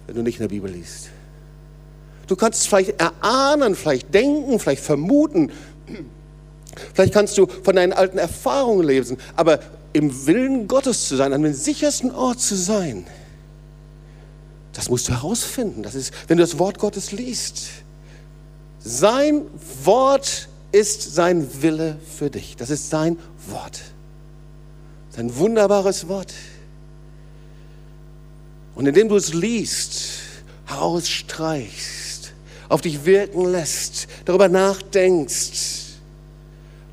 [0.07, 1.11] wenn du nicht in der Bibel liest.
[2.27, 5.51] Du kannst es vielleicht erahnen, vielleicht denken, vielleicht vermuten.
[6.95, 9.61] Vielleicht kannst du von deinen alten Erfahrungen lesen, aber
[9.93, 13.07] im Willen Gottes zu sein, an dem sichersten Ort zu sein,
[14.73, 15.83] das musst du herausfinden.
[15.83, 17.84] Das ist, wenn du das Wort Gottes liest.
[18.85, 19.47] Sein
[19.83, 22.55] Wort ist sein Wille für dich.
[22.57, 23.81] Das ist sein Wort.
[25.09, 26.35] Sein wunderbares Wort.
[28.75, 30.03] Und indem du es liest,
[30.67, 32.35] herausstreichst,
[32.69, 35.84] auf dich wirken lässt, darüber nachdenkst,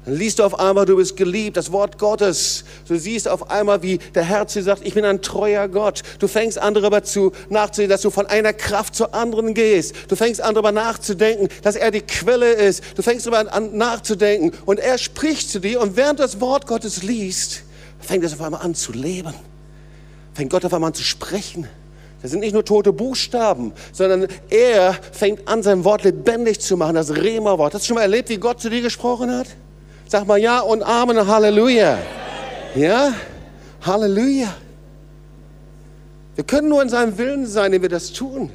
[0.06, 2.64] dann liest du auf einmal, du bist geliebt, das Wort Gottes.
[2.88, 6.02] Du siehst auf einmal, wie der Herr zu dir sagt, ich bin ein treuer Gott.
[6.18, 9.94] Du fängst an darüber zu nachzudenken, dass du von einer Kraft zur anderen gehst.
[10.08, 12.84] Du fängst an darüber nachzudenken, dass er die Quelle ist.
[12.96, 16.66] Du fängst darüber an nachzudenken und er spricht zu dir und während du das Wort
[16.66, 17.62] Gottes liest,
[18.00, 19.36] fängt es auf einmal an zu leben.
[20.34, 21.68] Fängt Gott auf einmal an zu sprechen.
[22.24, 26.96] Das sind nicht nur tote Buchstaben, sondern er fängt an, sein Wort lebendig zu machen,
[26.96, 27.76] das Rema-Wort.
[27.76, 29.48] Hast du schon mal erlebt, wie Gott zu dir gesprochen hat?
[30.12, 31.98] Sag mal ja und Amen, Halleluja.
[32.76, 33.14] Ja?
[33.82, 34.54] Halleluja.
[36.36, 38.50] Wir können nur in seinem Willen sein, wenn wir das tun.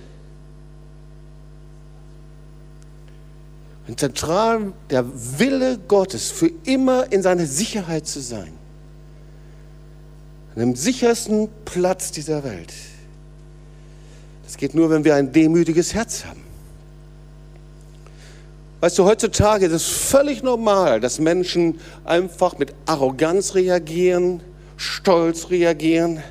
[3.89, 5.07] Und zentral der
[5.39, 8.53] Wille Gottes, für immer in seiner Sicherheit zu sein.
[10.55, 12.75] An dem sichersten Platz dieser Welt.
[14.45, 16.46] Das geht nur, wenn wir ein demütiges Herz haben.
[18.87, 24.41] Weißt du, heutzutage ist es völlig normal, dass Menschen einfach mit Arroganz reagieren,
[24.77, 26.23] Stolz reagieren.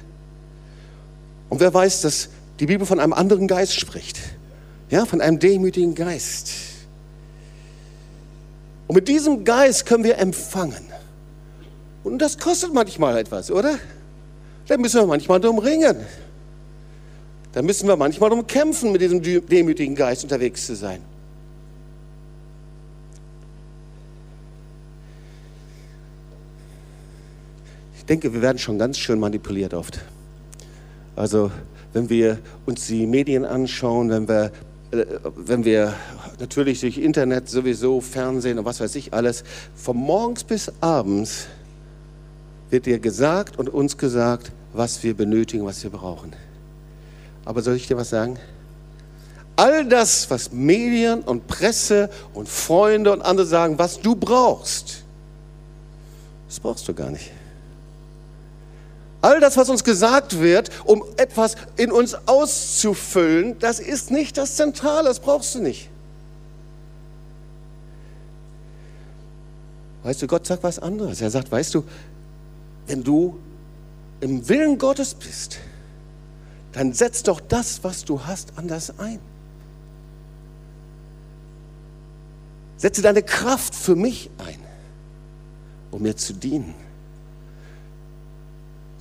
[1.49, 2.29] Und wer weiß, dass
[2.61, 4.19] die Bibel von einem anderen Geist spricht.
[4.89, 6.51] Ja, von einem demütigen Geist.
[8.87, 10.85] Und mit diesem Geist können wir empfangen.
[12.05, 13.77] Und das kostet manchmal etwas, oder?
[14.69, 15.97] Da müssen wir manchmal drum ringen.
[17.51, 21.01] Da müssen wir manchmal drum kämpfen, mit diesem demütigen Geist unterwegs zu sein.
[28.05, 29.99] Ich denke, wir werden schon ganz schön manipuliert oft.
[31.15, 31.49] Also,
[31.91, 32.37] wenn wir
[32.67, 34.51] uns die Medien anschauen, wenn wir
[34.91, 35.95] äh, wenn wir
[36.39, 39.43] natürlich durch Internet sowieso, Fernsehen und was weiß ich alles,
[39.75, 41.47] von morgens bis abends
[42.69, 46.35] wird dir gesagt und uns gesagt, was wir benötigen, was wir brauchen.
[47.43, 48.37] Aber soll ich dir was sagen?
[49.55, 55.03] All das, was Medien und Presse und Freunde und andere sagen, was du brauchst,
[56.47, 57.31] das brauchst du gar nicht.
[59.21, 64.55] All das, was uns gesagt wird, um etwas in uns auszufüllen, das ist nicht das
[64.55, 65.89] Zentrale, das brauchst du nicht.
[70.03, 71.19] Weißt du, Gott sagt was anderes.
[71.21, 71.83] Er sagt, weißt du,
[72.85, 73.39] wenn du
[74.19, 75.57] im Willen Gottes bist,
[76.73, 79.19] dann setz doch das, was du hast, anders ein.
[82.77, 84.59] Setze deine Kraft für mich ein,
[85.89, 86.75] um mir zu dienen.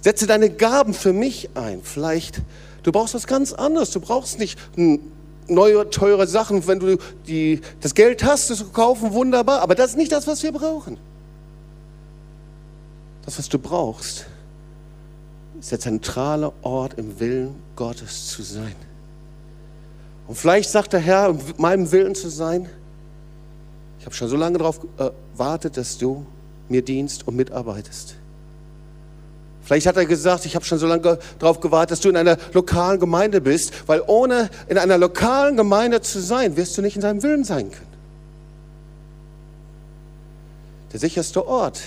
[0.05, 1.81] Setze deine Gaben für mich ein.
[1.83, 2.43] Vielleicht,
[2.83, 3.91] du brauchst was ganz anderes.
[3.91, 4.59] Du brauchst nicht
[5.49, 6.67] neue, teure Sachen.
[6.67, 9.63] Wenn du die, das Geld hast, das zu kaufen, wunderbar.
[9.63, 10.99] Aber das ist nicht das, was wir brauchen.
[13.25, 14.27] Das, was du brauchst,
[15.59, 18.77] ist der zentrale Ort im Willen Gottes zu sein.
[20.29, 22.69] Und vielleicht sagt der Herr, in meinem Willen zu sein,
[24.01, 24.81] ich habe schon so lange darauf
[25.33, 26.27] gewartet, dass du
[26.69, 28.17] mir dienst und mitarbeitest.
[29.65, 32.37] Vielleicht hat er gesagt, ich habe schon so lange darauf gewartet, dass du in einer
[32.53, 37.03] lokalen Gemeinde bist, weil ohne in einer lokalen Gemeinde zu sein, wirst du nicht in
[37.03, 37.95] seinem Willen sein können.
[40.93, 41.81] Der sicherste Ort.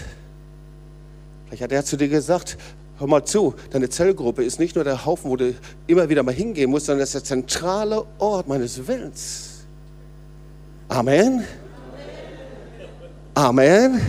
[1.46, 2.58] Vielleicht hat er zu dir gesagt,
[2.98, 5.54] hör mal zu, deine Zellgruppe ist nicht nur der Haufen, wo du
[5.86, 9.66] immer wieder mal hingehen musst, sondern das ist der zentrale Ort meines Willens.
[10.90, 11.46] Amen.
[13.36, 13.94] Amen.
[13.96, 14.02] Amen.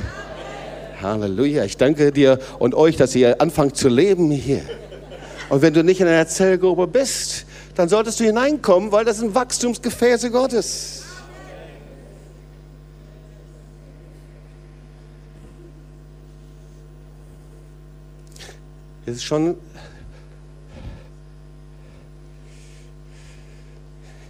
[1.01, 1.65] Halleluja.
[1.65, 4.63] Ich danke dir und euch, dass ihr anfangt zu leben hier.
[5.49, 9.35] Und wenn du nicht in einer Zellgruppe bist, dann solltest du hineinkommen, weil das sind
[9.35, 11.05] Wachstumsgefäße Gottes.
[19.07, 19.57] Es ist schon.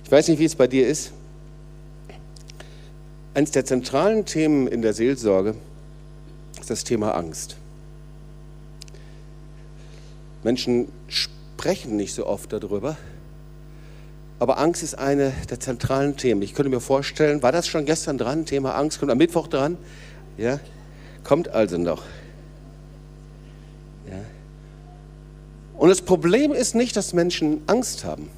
[0.05, 1.13] Ich weiß nicht, wie es bei dir ist.
[3.35, 5.55] Eines der zentralen Themen in der Seelsorge
[6.71, 7.57] das Thema Angst.
[10.43, 12.97] Menschen sprechen nicht so oft darüber,
[14.39, 16.43] aber Angst ist eine der zentralen Themen.
[16.43, 18.47] Ich könnte mir vorstellen, war das schon gestern dran?
[18.47, 19.77] Thema Angst kommt am Mittwoch dran.
[20.37, 20.61] Ja,
[21.25, 22.05] kommt also noch.
[24.09, 24.21] Ja.
[25.77, 28.31] Und das Problem ist nicht, dass Menschen Angst haben.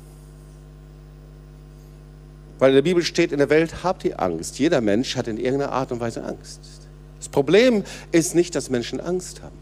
[2.59, 4.59] Weil in der Bibel steht, in der Welt habt ihr Angst.
[4.59, 6.61] Jeder Mensch hat in irgendeiner Art und Weise Angst.
[7.21, 9.57] Das Problem ist nicht, dass Menschen Angst haben.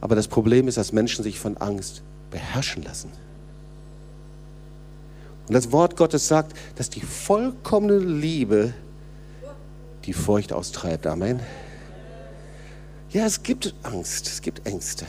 [0.00, 3.12] Aber das Problem ist, dass Menschen sich von Angst beherrschen lassen.
[5.46, 8.72] Und das Wort Gottes sagt, dass die vollkommene Liebe
[10.06, 11.06] die Furcht austreibt.
[11.06, 11.40] Amen.
[13.10, 15.04] Ja, es gibt Angst, es gibt Ängste.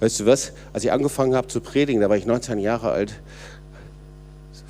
[0.00, 0.52] Weißt du was?
[0.72, 3.14] Als ich angefangen habe zu predigen, da war ich 19 Jahre alt,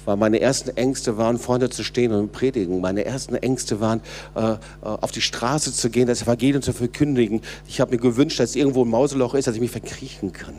[0.06, 2.80] weil meine ersten Ängste waren, vorne zu stehen und predigen.
[2.80, 4.00] Meine ersten Ängste waren,
[4.34, 7.42] äh, äh, auf die Straße zu gehen, das Evangelium zu verkündigen.
[7.66, 10.54] Ich habe mir gewünscht, dass irgendwo ein Mauseloch ist, dass ich mich verkriechen kann.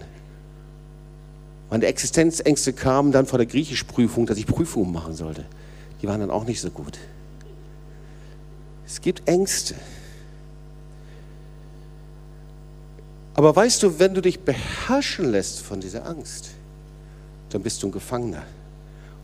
[1.70, 5.46] Meine Existenzängste kamen dann vor der Griechischprüfung, dass ich Prüfungen machen sollte.
[6.02, 6.98] Die waren dann auch nicht so gut.
[8.86, 9.76] Es gibt Ängste.
[13.34, 16.50] Aber weißt du, wenn du dich beherrschen lässt von dieser Angst,
[17.50, 18.44] dann bist du ein Gefangener.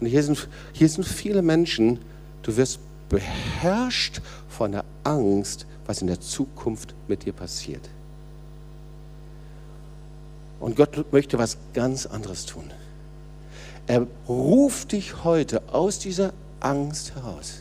[0.03, 1.97] Und hier sind, hier sind viele Menschen,
[2.41, 7.87] du wirst beherrscht von der Angst, was in der Zukunft mit dir passiert.
[10.59, 12.69] Und Gott möchte was ganz anderes tun.
[13.87, 17.59] Er ruft dich heute aus dieser Angst heraus.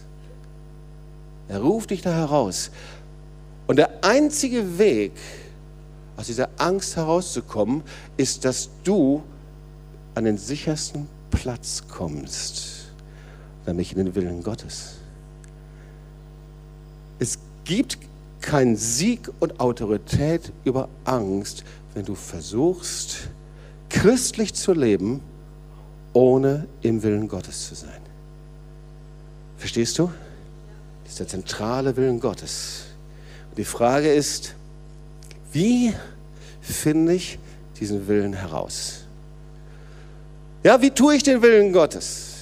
[1.47, 2.73] Er ruft dich da heraus.
[3.69, 5.13] Und der einzige Weg,
[6.17, 7.85] aus dieser Angst herauszukommen,
[8.17, 9.23] ist, dass du
[10.17, 12.93] an den sichersten Platz kommst,
[13.67, 14.99] nämlich in den Willen Gottes.
[17.19, 17.99] Es gibt
[18.41, 21.65] keinen Sieg und Autorität über Angst,
[21.95, 23.29] wenn du versuchst,
[23.89, 25.21] christlich zu leben,
[26.13, 28.01] ohne im Willen Gottes zu sein.
[29.57, 30.11] Verstehst du?
[31.05, 32.85] Das ist der zentrale Willen Gottes.
[33.51, 34.55] Und die Frage ist,
[35.53, 35.95] wie
[36.61, 37.39] finde ich
[37.79, 39.02] diesen Willen heraus?
[40.63, 42.33] Ja, wie tue ich den Willen Gottes?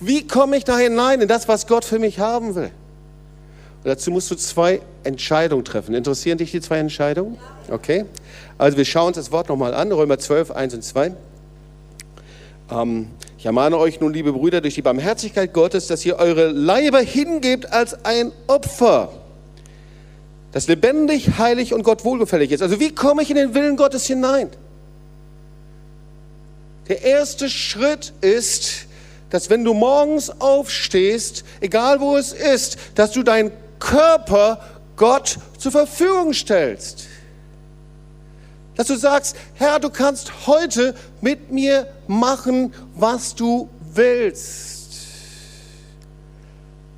[0.00, 2.70] Wie komme ich da hinein in das, was Gott für mich haben will?
[3.84, 5.94] Und dazu musst du zwei Entscheidungen treffen.
[5.94, 7.36] Interessieren dich die zwei Entscheidungen?
[7.68, 8.06] Okay.
[8.58, 11.14] Also wir schauen uns das Wort nochmal an, Römer 12, 1 und 2.
[12.70, 13.08] Ähm,
[13.38, 17.72] ich ermahne euch nun, liebe Brüder, durch die Barmherzigkeit Gottes, dass ihr eure Leiber hingebt
[17.72, 19.12] als ein Opfer,
[20.52, 22.62] das lebendig, heilig und Gott wohlgefällig ist.
[22.62, 24.50] Also wie komme ich in den Willen Gottes hinein?
[26.88, 28.86] Der erste Schritt ist,
[29.30, 34.60] dass wenn du morgens aufstehst, egal wo es ist, dass du deinen Körper
[34.96, 37.06] Gott zur Verfügung stellst.
[38.76, 44.82] Dass du sagst, Herr, du kannst heute mit mir machen, was du willst.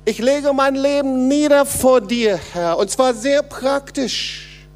[0.05, 4.67] Ich lege mein Leben nieder vor dir, Herr, und zwar sehr praktisch.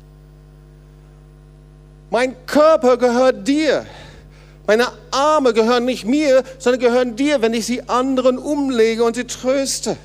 [2.10, 3.86] Mein Körper gehört dir.
[4.70, 9.24] Meine Arme gehören nicht mir, sondern gehören dir, wenn ich sie anderen umlege und sie
[9.24, 9.98] tröste.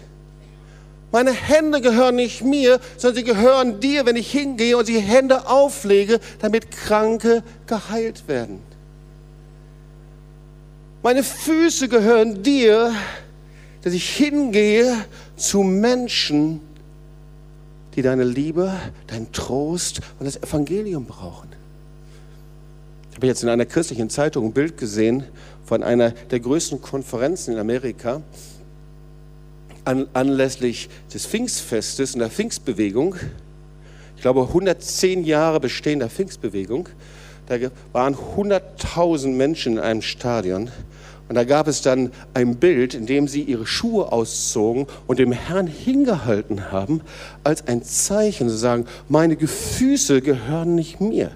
[1.12, 5.50] Meine Hände gehören nicht mir, sondern sie gehören dir, wenn ich hingehe und sie Hände
[5.50, 8.61] auflege, damit Kranke geheilt werden.
[11.03, 12.90] Meine Füße gehören dir,
[13.83, 14.96] dass ich hingehe
[15.37, 16.62] zu Menschen,
[17.96, 18.72] die deine Liebe,
[19.09, 21.63] deinen Trost und das Evangelium brauchen.
[23.14, 25.22] Ich habe jetzt in einer christlichen Zeitung ein Bild gesehen
[25.64, 28.22] von einer der größten Konferenzen in Amerika
[29.85, 33.14] an, anlässlich des Pfingstfestes und der Pfingstbewegung,
[34.16, 36.88] ich glaube 110 Jahre bestehender Pfingstbewegung,
[37.46, 37.55] da
[37.92, 40.72] waren 100.000 Menschen in einem Stadion.
[41.29, 45.31] Und da gab es dann ein Bild, in dem sie ihre Schuhe auszogen und dem
[45.31, 47.00] Herrn hingehalten haben,
[47.44, 51.31] als ein Zeichen zu sagen, meine Gefüße gehören nicht mir.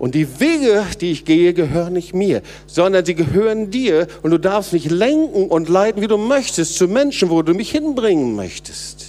[0.00, 4.06] Und die Wege, die ich gehe, gehören nicht mir, sondern sie gehören dir.
[4.22, 7.70] Und du darfst mich lenken und leiten, wie du möchtest, zu Menschen, wo du mich
[7.70, 9.04] hinbringen möchtest.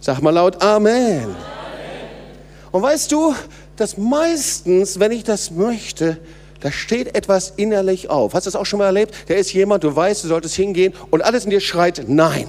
[0.00, 1.22] Sag mal laut Amen.
[1.22, 1.36] Amen.
[2.72, 3.36] Und weißt du,
[3.76, 6.18] dass meistens, wenn ich das möchte,
[6.58, 8.34] da steht etwas innerlich auf.
[8.34, 9.14] Hast du das auch schon mal erlebt?
[9.28, 12.48] Da ist jemand, du weißt, du solltest hingehen und alles in dir schreit Nein.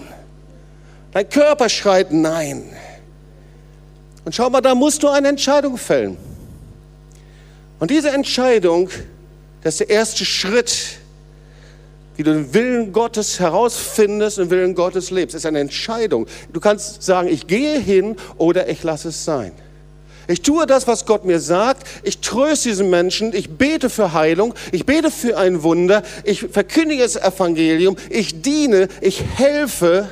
[1.11, 2.63] Dein Körper schreit Nein.
[4.25, 6.17] Und schau mal, da musst du eine Entscheidung fällen.
[7.79, 8.89] Und diese Entscheidung,
[9.63, 10.99] das ist der erste Schritt,
[12.17, 15.33] wie du den Willen Gottes herausfindest und den Willen Gottes lebst.
[15.33, 16.27] Das ist eine Entscheidung.
[16.51, 19.53] Du kannst sagen, ich gehe hin oder ich lasse es sein.
[20.27, 21.87] Ich tue das, was Gott mir sagt.
[22.03, 23.33] Ich tröste diesen Menschen.
[23.33, 24.53] Ich bete für Heilung.
[24.71, 26.03] Ich bete für ein Wunder.
[26.23, 27.95] Ich verkündige das Evangelium.
[28.09, 28.89] Ich diene.
[29.01, 30.09] Ich helfe.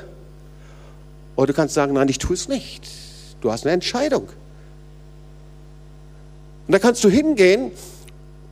[1.36, 2.88] Oder du kannst sagen, nein, ich tue es nicht.
[3.41, 4.30] Du hast eine Entscheidung.
[6.67, 7.71] Und da kannst du hingehen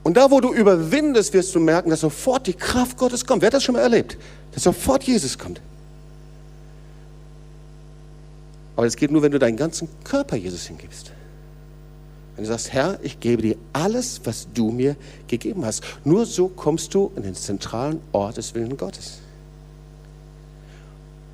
[0.04, 3.42] und da, wo du überwindest, wirst du merken, dass sofort die Kraft Gottes kommt.
[3.42, 4.18] Wer hat das schon mal erlebt?
[4.54, 5.60] Dass sofort Jesus kommt.
[8.76, 11.12] Aber es geht nur, wenn du deinen ganzen Körper Jesus hingibst.
[12.36, 14.96] Wenn du sagst, Herr, ich gebe dir alles, was du mir
[15.28, 15.84] gegeben hast.
[16.04, 19.20] Nur so kommst du in den zentralen Ort des Willens Gottes.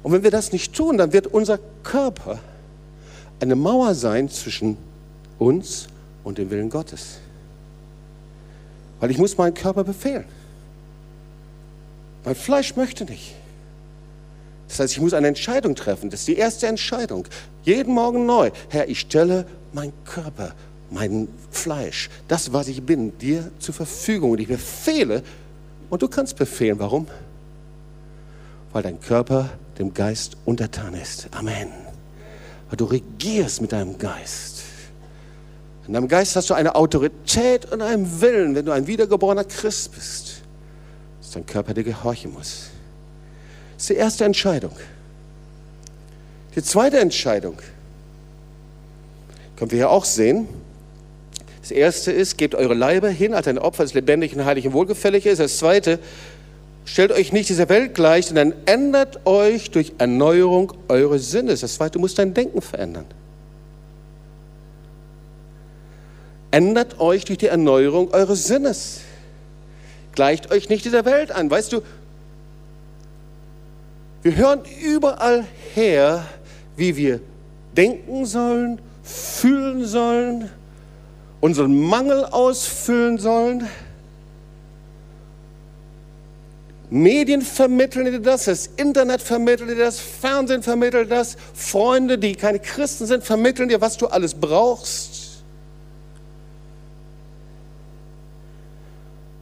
[0.03, 2.39] Und wenn wir das nicht tun, dann wird unser Körper
[3.39, 4.77] eine Mauer sein zwischen
[5.39, 7.19] uns und dem Willen Gottes.
[8.99, 10.25] Weil ich muss meinen Körper befehlen.
[12.23, 13.33] Mein Fleisch möchte nicht.
[14.67, 16.09] Das heißt, ich muss eine Entscheidung treffen.
[16.09, 17.27] Das ist die erste Entscheidung.
[17.63, 18.51] Jeden Morgen neu.
[18.69, 20.53] Herr, ich stelle meinen Körper,
[20.89, 24.31] mein Fleisch, das, was ich bin, dir zur Verfügung.
[24.31, 25.23] Und ich befehle.
[25.89, 26.79] Und du kannst befehlen.
[26.79, 27.07] Warum?
[28.71, 31.27] Weil dein Körper dem Geist untertan ist.
[31.31, 31.67] Amen.
[32.69, 34.60] Weil du regierst mit deinem Geist.
[35.87, 39.91] In deinem Geist hast du eine Autorität und einen Willen, wenn du ein wiedergeborener Christ
[39.93, 40.41] bist,
[41.19, 42.69] dass dein Körper dir gehorchen muss.
[43.73, 44.73] Das ist die erste Entscheidung.
[46.55, 47.57] Die zweite Entscheidung
[49.55, 50.47] können wir hier auch sehen.
[51.61, 54.73] Das erste ist, gebt eure Leibe hin als ein Opfer, das lebendig und heilig und
[54.73, 55.39] wohlgefällig ist.
[55.39, 55.99] Das zweite,
[56.85, 61.61] stellt euch nicht dieser Welt gleich, sondern ändert euch durch Erneuerung eures Sinnes.
[61.61, 63.05] Das zweite, du musst dein Denken verändern.
[66.51, 69.01] Ändert euch durch die Erneuerung eures Sinnes.
[70.13, 71.49] Gleicht euch nicht dieser Welt an.
[71.49, 71.81] Weißt du,
[74.21, 76.25] wir hören überall her,
[76.75, 77.21] wie wir
[77.75, 80.49] denken sollen, fühlen sollen,
[81.39, 83.67] unseren Mangel ausfüllen sollen.
[86.89, 92.59] Medien vermitteln dir das, das Internet vermittelt dir das, Fernsehen vermittelt das, Freunde, die keine
[92.59, 95.20] Christen sind, vermitteln dir, was du alles brauchst.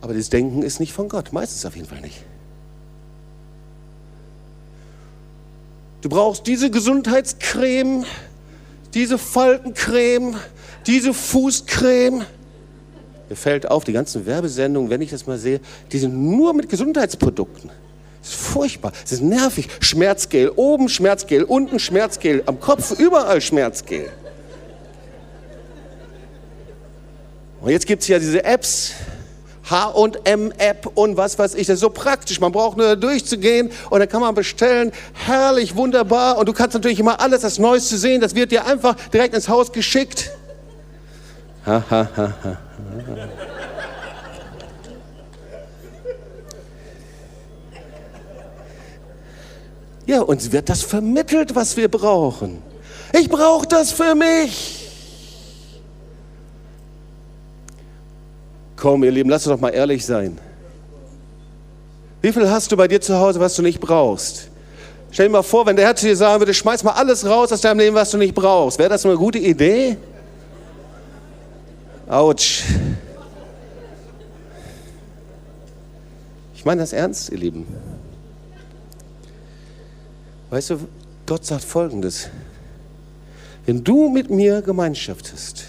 [0.09, 2.23] Aber das Denken ist nicht von Gott, meistens auf jeden Fall nicht.
[6.01, 8.05] Du brauchst diese Gesundheitscreme,
[8.95, 10.35] diese Faltencreme,
[10.87, 12.25] diese Fußcreme.
[13.29, 16.69] Mir fällt auf, die ganzen Werbesendungen, wenn ich das mal sehe, die sind nur mit
[16.69, 17.69] Gesundheitsprodukten.
[18.23, 19.69] Das ist furchtbar, das ist nervig.
[19.79, 24.09] Schmerzgel, oben Schmerzgel, unten Schmerzgel, am Kopf überall Schmerzgel.
[27.61, 28.95] Und jetzt gibt es ja diese Apps,
[29.69, 31.67] H&M-App und was weiß ich.
[31.67, 32.39] Das ist so praktisch.
[32.39, 34.91] Man braucht nur da durchzugehen und dann kann man bestellen.
[35.13, 36.37] Herrlich, wunderbar.
[36.37, 38.21] Und du kannst natürlich immer alles, das Neueste sehen.
[38.21, 40.31] Das wird dir einfach direkt ins Haus geschickt.
[50.05, 52.63] Ja, uns wird das vermittelt, was wir brauchen.
[53.13, 54.88] Ich brauche das für mich.
[58.79, 60.37] Komm, ihr Lieben, lass uns doch mal ehrlich sein.
[62.21, 64.49] Wie viel hast du bei dir zu Hause, was du nicht brauchst?
[65.11, 67.51] Stell dir mal vor, wenn der Herr zu dir sagen würde, schmeiß mal alles raus
[67.51, 68.79] aus deinem Leben, was du nicht brauchst.
[68.79, 69.97] Wäre das eine gute Idee?
[72.07, 72.63] Autsch.
[76.55, 77.65] Ich meine das ernst, ihr Lieben.
[80.51, 80.79] Weißt du,
[81.25, 82.29] Gott sagt Folgendes.
[83.65, 85.65] Wenn du mit mir Gemeinschaft hast,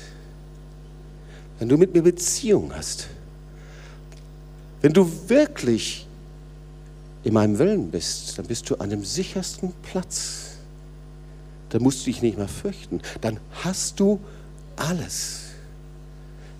[1.61, 3.07] wenn du mit mir Beziehung hast,
[4.81, 6.07] wenn du wirklich
[7.23, 10.57] in meinem Willen bist, dann bist du an dem sichersten Platz.
[11.69, 13.03] Dann musst du dich nicht mehr fürchten.
[13.21, 14.19] Dann hast du
[14.77, 15.43] alles.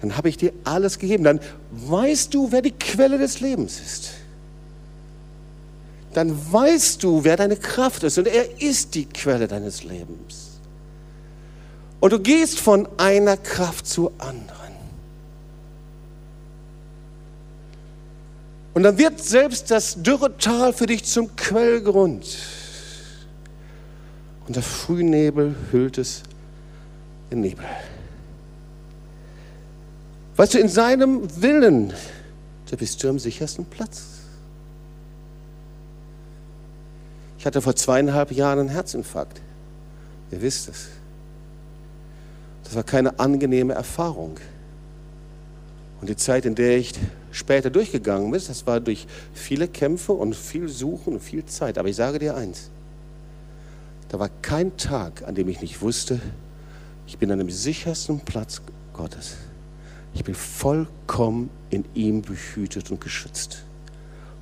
[0.03, 1.25] Dann habe ich dir alles gegeben.
[1.25, 1.41] Dann
[1.71, 4.11] weißt du, wer die Quelle des Lebens ist.
[6.13, 8.19] Dann weißt du, wer deine Kraft ist.
[8.19, 10.61] Und er ist die Quelle deines Lebens.
[12.01, 14.60] Und du gehst von einer Kraft zur anderen.
[18.81, 22.27] Und dann wird selbst das dürre Tal für dich zum Quellgrund.
[24.47, 26.23] Und der Frühnebel hüllt es
[27.29, 27.67] in Nebel.
[30.35, 31.93] Weißt du, in seinem Willen,
[32.71, 34.01] da bist du am sichersten Platz.
[37.39, 39.43] Ich hatte vor zweieinhalb Jahren einen Herzinfarkt.
[40.31, 40.87] Ihr wisst es.
[42.65, 44.39] Das war keine angenehme Erfahrung.
[46.01, 46.95] Und die Zeit, in der ich
[47.33, 51.79] später durchgegangen bin, das war durch viele Kämpfe und viel Suchen und viel Zeit.
[51.79, 52.71] Aber ich sage dir eins,
[54.09, 56.21] da war kein Tag, an dem ich nicht wusste,
[57.07, 58.61] ich bin an dem sichersten Platz
[58.93, 59.37] Gottes.
[60.15, 63.63] Ich bin vollkommen in ihm behütet und geschützt.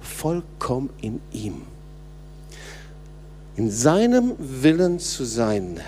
[0.01, 1.63] Vollkommen in ihm.
[3.57, 5.81] In seinem Willen zu sein,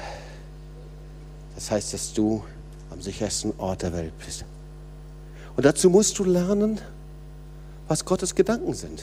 [1.55, 2.42] das heißt, dass du
[2.90, 4.44] am sichersten Ort der Welt bist.
[5.61, 6.80] Und dazu musst du lernen,
[7.86, 9.02] was Gottes Gedanken sind.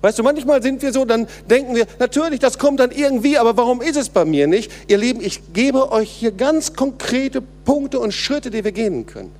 [0.00, 3.56] Weißt du, manchmal sind wir so, dann denken wir, natürlich, das kommt dann irgendwie, aber
[3.56, 4.68] warum ist es bei mir nicht?
[4.88, 9.30] Ihr Lieben, ich gebe euch hier ganz konkrete Punkte und Schritte, die wir gehen können.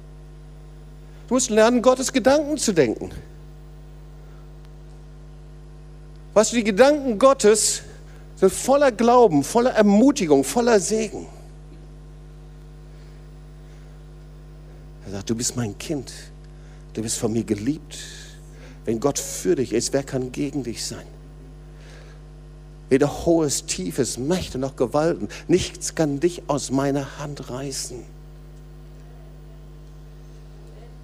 [1.27, 3.11] Du musst lernen, Gottes Gedanken zu denken.
[6.35, 7.83] Weißt du, die Gedanken Gottes
[8.37, 11.27] sind voller Glauben, voller Ermutigung, voller Segen.
[15.07, 16.13] Er sagt, du bist mein Kind.
[16.97, 17.99] Du bist von mir geliebt.
[18.87, 21.05] Wenn Gott für dich ist, wer kann gegen dich sein?
[22.89, 25.29] Weder hohes, tiefes, Mächte noch Gewalten.
[25.47, 27.99] Nichts kann dich aus meiner Hand reißen.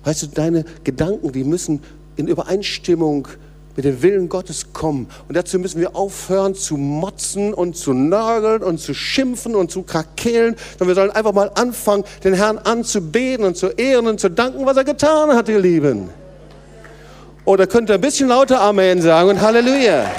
[0.04, 1.82] Weißt du, deine Gedanken, die müssen
[2.16, 3.28] in Übereinstimmung
[3.76, 5.08] mit dem Willen Gottes kommen.
[5.28, 9.82] Und dazu müssen wir aufhören zu motzen und zu nörgeln und zu schimpfen und zu
[9.82, 14.30] krakeelen, sondern wir sollen einfach mal anfangen, den Herrn anzubeten und zu ehren und zu
[14.30, 16.10] danken, was er getan hat, ihr Lieben.
[17.44, 20.10] Oder könnt ihr ein bisschen lauter Amen sagen und Halleluja.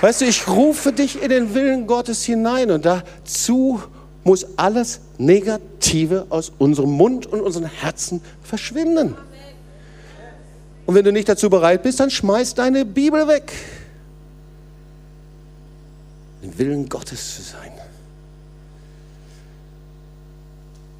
[0.00, 3.82] Weißt du, ich rufe dich in den Willen Gottes hinein und dazu
[4.28, 9.16] muss alles Negative aus unserem Mund und unseren Herzen verschwinden.
[10.84, 13.50] Und wenn du nicht dazu bereit bist, dann schmeiß deine Bibel weg.
[16.42, 17.72] Im Willen Gottes zu sein.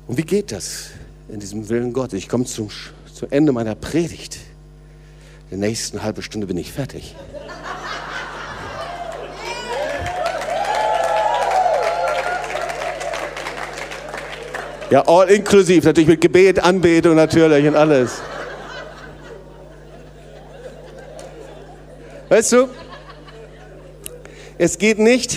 [0.07, 0.87] Und wie geht das
[1.29, 2.19] in diesem Willen Gottes?
[2.19, 2.71] Ich komme zum,
[3.13, 4.39] zum Ende meiner Predigt.
[5.51, 7.15] In der nächsten halben Stunde bin ich fertig.
[14.91, 18.23] Ja, all inklusiv, natürlich mit Gebet, Anbetung natürlich und alles.
[22.31, 22.69] Weißt du,
[24.57, 25.37] es geht nicht,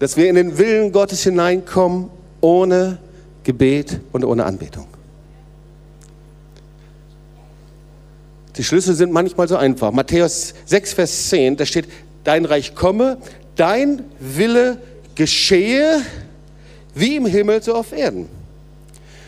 [0.00, 2.10] dass wir in den Willen Gottes hineinkommen
[2.40, 2.98] ohne
[3.44, 4.86] Gebet und ohne Anbetung.
[8.56, 9.92] Die Schlüssel sind manchmal so einfach.
[9.92, 11.86] Matthäus 6, Vers 10, da steht,
[12.24, 13.18] dein Reich komme,
[13.56, 14.78] dein Wille
[15.14, 16.02] geschehe,
[16.94, 18.28] wie im Himmel, so auf Erden.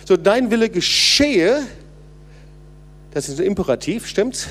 [0.04, 1.62] So, dein Wille geschehe,
[3.12, 4.48] das ist ein Imperativ, stimmt's?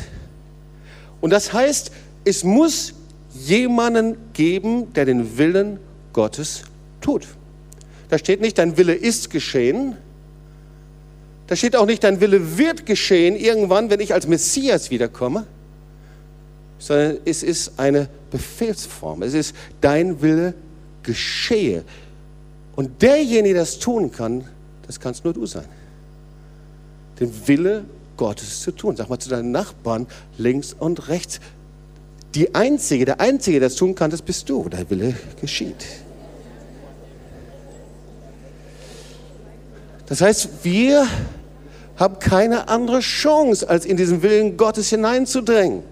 [1.20, 1.92] Und das heißt,
[2.24, 2.94] es muss
[3.34, 5.80] jemanden geben, der den Willen
[6.14, 6.64] Gottes
[7.00, 7.28] tut.
[8.10, 9.96] Da steht nicht, dein Wille ist geschehen.
[11.48, 15.46] Da steht auch nicht, dein Wille wird geschehen irgendwann, wenn ich als Messias wiederkomme,
[16.78, 19.22] sondern es ist eine Befehlsform.
[19.22, 20.54] Es ist, dein Wille
[21.04, 21.84] geschehe.
[22.76, 24.46] Und derjenige, der das tun kann,
[24.88, 25.66] das kannst nur du sein.
[27.20, 27.86] Den Wille
[28.18, 28.96] Gottes zu tun.
[28.96, 30.08] Sag mal zu deinen Nachbarn
[30.38, 31.40] links und rechts.
[32.36, 34.68] Die Einzige, der Einzige, der das tun kann, das bist du.
[34.70, 35.86] Dein Wille geschieht.
[40.06, 41.08] Das heißt, wir
[41.96, 45.84] haben keine andere Chance, als in diesen Willen Gottes hineinzudrängen.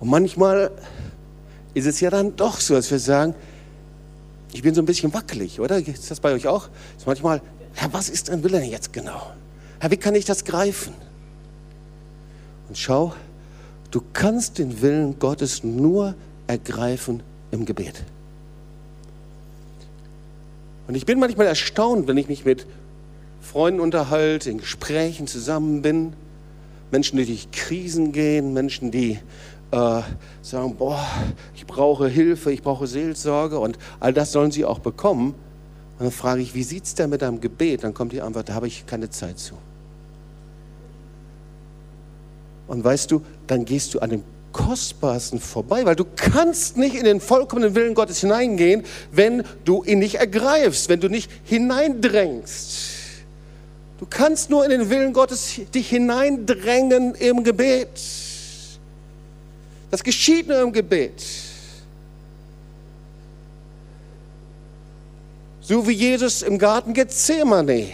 [0.00, 0.70] Und manchmal
[1.74, 3.34] ist es ja dann doch so, dass wir sagen,
[4.52, 5.78] ich bin so ein bisschen wackelig, oder?
[5.78, 6.68] Ist das bei euch auch?
[6.96, 7.40] Ist manchmal,
[7.74, 9.30] Herr, was ist dein Wille jetzt genau?
[9.78, 10.92] Herr, wie kann ich das greifen?
[12.68, 13.14] Und schau,
[13.90, 16.14] du kannst den Willen Gottes nur
[16.46, 18.02] ergreifen im Gebet.
[20.88, 22.66] Und ich bin manchmal erstaunt, wenn ich mich mit
[23.40, 26.12] Freunden unterhalte, in Gesprächen zusammen bin,
[26.90, 29.20] Menschen, die durch Krisen gehen, Menschen, die
[29.70, 30.02] äh,
[30.42, 31.04] sagen, boah,
[31.54, 35.34] ich brauche Hilfe, ich brauche Seelsorge und all das sollen sie auch bekommen.
[35.98, 37.84] Und dann frage ich, wie sieht es denn mit deinem Gebet?
[37.84, 39.54] Dann kommt die Antwort, da habe ich keine Zeit zu.
[42.66, 47.04] Und weißt du, dann gehst du an dem Kostbarsten vorbei, weil du kannst nicht in
[47.04, 52.88] den vollkommenen Willen Gottes hineingehen, wenn du ihn nicht ergreifst, wenn du nicht hineindrängst.
[53.98, 57.88] Du kannst nur in den Willen Gottes dich hineindrängen im Gebet.
[59.90, 61.22] Das geschieht nur im Gebet.
[65.60, 67.88] So wie Jesus im Garten Gethsemane.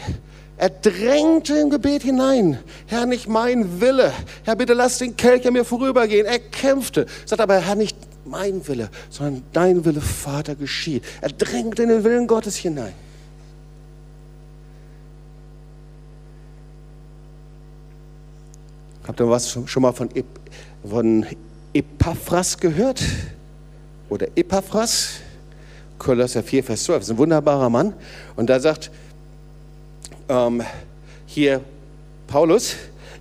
[0.58, 2.58] Er drängte im Gebet hinein.
[2.86, 4.12] Herr, nicht mein Wille.
[4.44, 6.24] Herr, bitte lass den Kelch an mir vorübergehen.
[6.24, 7.06] Er kämpfte.
[7.26, 11.04] Sagt aber, Herr, nicht mein Wille, sondern dein Wille, Vater, geschieht.
[11.20, 12.94] Er drängte in den Willen Gottes hinein.
[19.06, 20.08] Habt ihr was schon mal von,
[20.84, 21.26] von
[21.76, 23.02] Epaphras gehört?
[24.08, 25.16] Oder Epaphras?
[25.98, 26.98] Kolosser 4, Vers 12.
[26.98, 27.92] Das ist ein wunderbarer Mann.
[28.34, 28.90] Und da sagt
[30.28, 30.62] ähm,
[31.26, 31.60] hier
[32.26, 32.76] Paulus,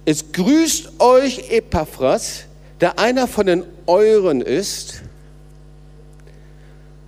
[0.06, 2.45] es grüßt euch Epaphras,
[2.80, 5.01] der einer von den Euren ist,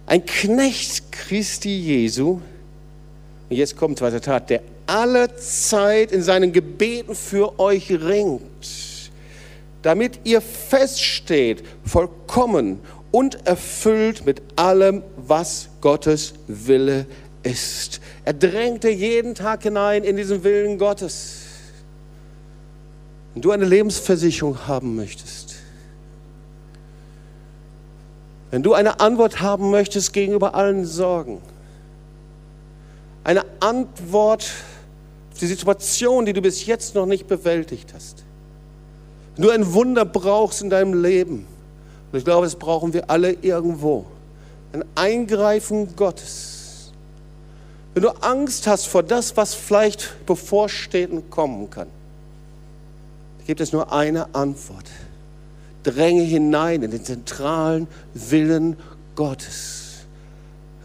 [0.06, 2.42] ein Knecht Christi Jesu.
[3.50, 8.42] Und jetzt kommt zweiter Tat, der alle Zeit in seinen Gebeten für euch ringt,
[9.82, 12.80] damit ihr feststeht, vollkommen
[13.12, 17.06] und erfüllt mit allem, was Gottes Wille
[17.44, 18.02] ist.
[18.26, 21.44] Er drängte jeden Tag hinein in diesen Willen Gottes.
[23.34, 25.56] Wenn du eine Lebensversicherung haben möchtest,
[28.50, 31.42] wenn du eine Antwort haben möchtest gegenüber allen Sorgen,
[33.24, 34.50] eine Antwort
[35.32, 38.24] auf die Situation, die du bis jetzt noch nicht bewältigt hast,
[39.44, 41.46] du ein Wunder brauchst in deinem Leben,
[42.12, 44.06] und ich glaube, das brauchen wir alle irgendwo.
[44.74, 46.92] Ein Eingreifen Gottes.
[47.94, 51.88] Wenn du Angst hast vor das, was vielleicht bevorsteht und kommen kann,
[53.46, 54.86] gibt es nur eine Antwort.
[55.84, 58.76] Dränge hinein in den zentralen Willen
[59.16, 60.06] Gottes.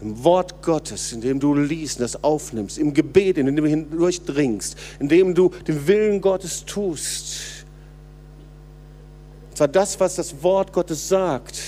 [0.01, 3.65] Im Wort Gottes, in dem du liest und das aufnimmst, im Gebet, in dem du
[3.65, 7.62] hindurchdringst, in dem du den Willen Gottes tust.
[9.53, 11.61] Und zwar das, was das Wort Gottes sagt.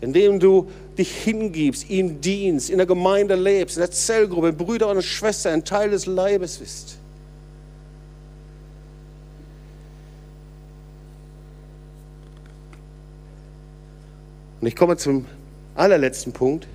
[0.00, 5.02] indem du dich hingibst, ihm dienst, in der Gemeinde lebst, in der Zellgruppe, Brüder und
[5.02, 6.98] Schwestern, ein Teil des Leibes bist.
[14.60, 15.26] Und ich komme zum
[15.74, 16.68] allerletzten Punkt.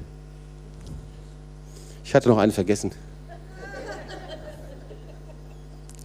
[2.03, 2.91] Ich hatte noch einen vergessen.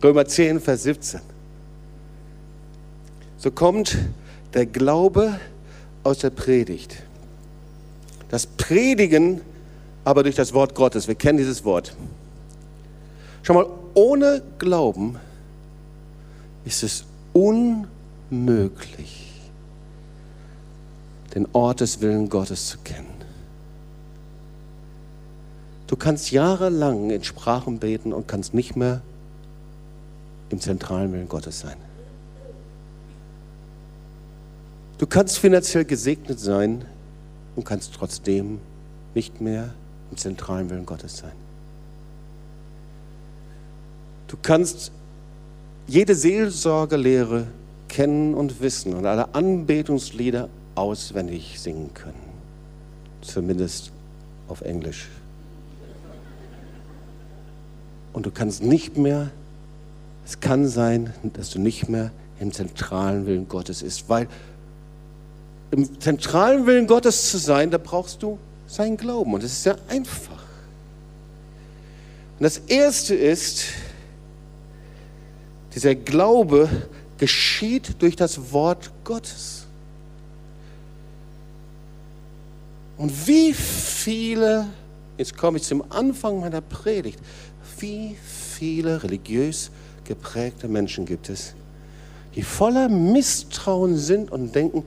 [0.03, 1.20] Römer 10, Vers 17.
[3.37, 3.97] So kommt
[4.55, 5.38] der Glaube
[6.03, 7.03] aus der Predigt.
[8.30, 9.40] Das Predigen
[10.05, 11.09] aber durch das Wort Gottes.
[11.09, 11.94] Wir kennen dieses Wort.
[13.42, 15.18] Schau mal, ohne Glauben
[16.64, 19.26] ist es unmöglich,
[21.34, 23.07] den Ort des Willen Gottes zu kennen.
[25.86, 29.01] Du kannst jahrelang in Sprachen beten und kannst nicht mehr
[30.51, 31.76] im zentralen Willen Gottes sein.
[35.01, 36.84] Du kannst finanziell gesegnet sein
[37.57, 38.59] und kannst trotzdem
[39.14, 39.72] nicht mehr
[40.11, 41.32] im zentralen Willen Gottes sein.
[44.28, 44.92] Du kannst
[45.86, 47.46] jede Seelsorgelehre
[47.88, 52.20] kennen und wissen und alle Anbetungslieder auswendig singen können.
[53.22, 53.92] Zumindest
[54.48, 55.09] auf Englisch.
[58.12, 59.30] Und du kannst nicht mehr,
[60.26, 64.28] es kann sein, dass du nicht mehr im zentralen Willen Gottes ist, weil
[65.71, 69.35] im zentralen Willen Gottes zu sein, da brauchst du seinen Glauben.
[69.35, 70.43] Und es ist sehr einfach.
[72.39, 73.66] Und das Erste ist,
[75.75, 76.68] dieser Glaube
[77.18, 79.66] geschieht durch das Wort Gottes.
[82.97, 84.66] Und wie viele,
[85.16, 87.18] jetzt komme ich zum Anfang meiner Predigt,
[87.79, 88.16] wie
[88.59, 89.71] viele religiös
[90.05, 91.55] geprägte Menschen gibt es,
[92.35, 94.85] die voller Misstrauen sind und denken,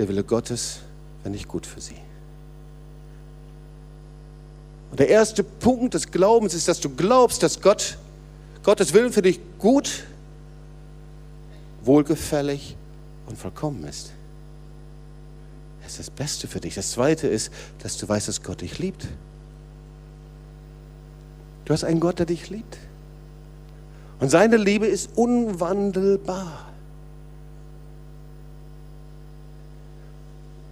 [0.00, 0.78] der Wille Gottes
[1.22, 1.98] wäre nicht gut für sie.
[4.90, 7.98] Und der erste Punkt des Glaubens ist, dass du glaubst, dass Gott,
[8.62, 10.04] Gottes Willen für dich gut,
[11.82, 12.78] wohlgefällig
[13.26, 14.12] und vollkommen ist.
[15.82, 16.76] Das ist das Beste für dich.
[16.76, 19.06] Das Zweite ist, dass du weißt, dass Gott dich liebt.
[21.66, 22.78] Du hast einen Gott, der dich liebt.
[24.18, 26.69] Und seine Liebe ist unwandelbar.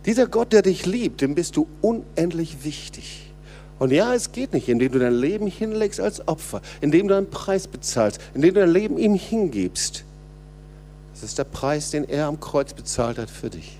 [0.08, 3.30] Dieser Gott, der dich liebt, dem bist du unendlich wichtig.
[3.78, 7.28] Und ja, es geht nicht, indem du dein Leben hinlegst als Opfer, indem du einen
[7.28, 10.04] Preis bezahlst, indem du dein Leben ihm hingibst.
[11.12, 13.76] Das ist der Preis, den er am Kreuz bezahlt hat für dich.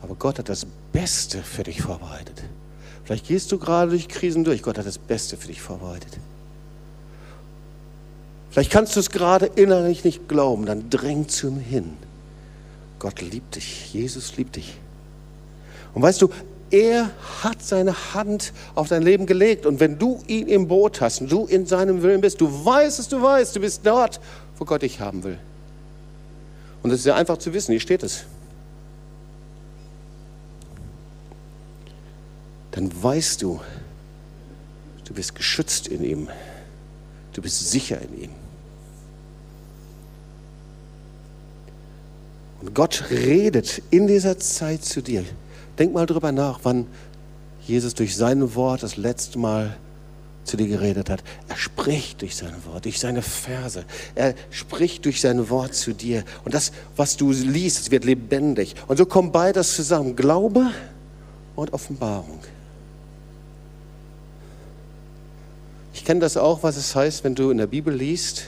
[0.00, 2.44] Aber Gott hat das Beste für dich vorbereitet.
[3.04, 4.62] Vielleicht gehst du gerade durch Krisen durch.
[4.62, 6.16] Gott hat das Beste für dich vorbereitet.
[8.48, 10.64] Vielleicht kannst du es gerade innerlich nicht glauben.
[10.64, 12.13] Dann dräng zu ihm hin.
[13.04, 13.92] Gott liebt dich.
[13.92, 14.78] Jesus liebt dich.
[15.92, 16.30] Und weißt du,
[16.70, 17.10] er
[17.42, 19.66] hat seine Hand auf dein Leben gelegt.
[19.66, 22.98] Und wenn du ihn im Boot hast und du in seinem Willen bist, du weißt
[22.98, 24.20] es, du weißt, du bist dort,
[24.58, 25.38] wo Gott dich haben will.
[26.82, 28.24] Und es ist ja einfach zu wissen, hier steht es.
[32.74, 33.60] dann weißt du,
[35.04, 36.28] du bist geschützt in ihm.
[37.32, 38.30] Du bist sicher in ihm.
[42.72, 45.24] Gott redet in dieser Zeit zu dir.
[45.78, 46.86] Denk mal drüber nach, wann
[47.66, 49.76] Jesus durch sein Wort das letzte Mal
[50.44, 51.24] zu dir geredet hat.
[51.48, 53.84] Er spricht durch sein Wort, durch seine Verse.
[54.14, 56.24] Er spricht durch sein Wort zu dir.
[56.44, 58.74] Und das, was du liest, wird lebendig.
[58.86, 60.14] Und so kommt beides zusammen.
[60.16, 60.70] Glaube
[61.56, 62.40] und Offenbarung.
[65.94, 68.44] Ich kenne das auch, was es heißt, wenn du in der Bibel liest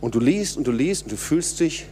[0.00, 1.86] und du liest und du liest und du fühlst dich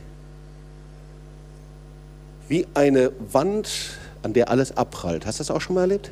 [2.48, 5.26] wie eine Wand, an der alles abprallt.
[5.26, 6.10] Hast du das auch schon mal erlebt?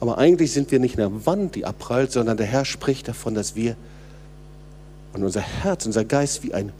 [0.00, 3.54] Aber eigentlich sind wir nicht eine Wand, die abprallt, sondern der Herr spricht davon, dass
[3.54, 3.76] wir
[5.12, 6.72] und unser Herz, unser Geist wie ein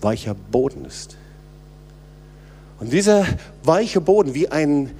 [0.00, 1.16] weicher Boden ist.
[2.80, 3.26] Und dieser
[3.62, 4.90] weiche Boden, wie ein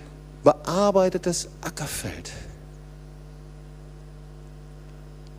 [0.44, 2.32] bearbeitetes Ackerfeld.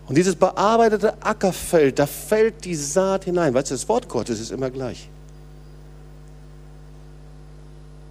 [0.07, 3.53] Und dieses bearbeitete Ackerfeld, da fällt die Saat hinein.
[3.53, 5.09] Weißt du, das Wort Gottes ist immer gleich.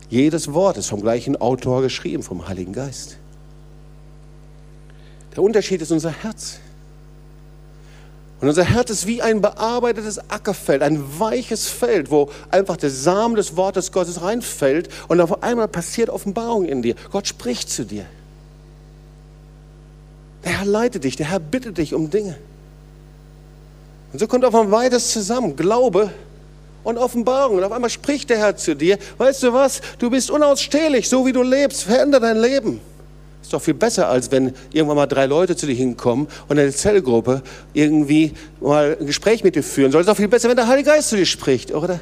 [0.08, 3.16] Jedes Wort ist vom gleichen Autor geschrieben, vom Heiligen Geist.
[5.34, 6.58] Der Unterschied ist unser Herz.
[8.40, 13.36] Und unser Herz ist wie ein bearbeitetes Ackerfeld, ein weiches Feld, wo einfach der Samen
[13.36, 16.96] des Wortes Gottes reinfällt und auf einmal passiert Offenbarung in dir.
[17.10, 18.04] Gott spricht zu dir.
[20.44, 22.36] Der Herr leitet dich, der Herr bittet dich um Dinge.
[24.12, 25.56] Und so kommt auf einmal beides zusammen.
[25.56, 26.10] Glaube
[26.84, 27.56] und Offenbarung.
[27.58, 28.98] Und auf einmal spricht der Herr zu dir.
[29.18, 29.80] Weißt du was?
[29.98, 31.84] Du bist unausstehlich, so wie du lebst.
[31.84, 32.80] Veränder dein Leben.
[33.42, 36.72] Ist doch viel besser, als wenn irgendwann mal drei Leute zu dir hinkommen und eine
[36.72, 40.02] Zellgruppe irgendwie mal ein Gespräch mit dir führen soll.
[40.02, 42.00] Ist doch viel besser, wenn der Heilige Geist zu dir spricht, oder?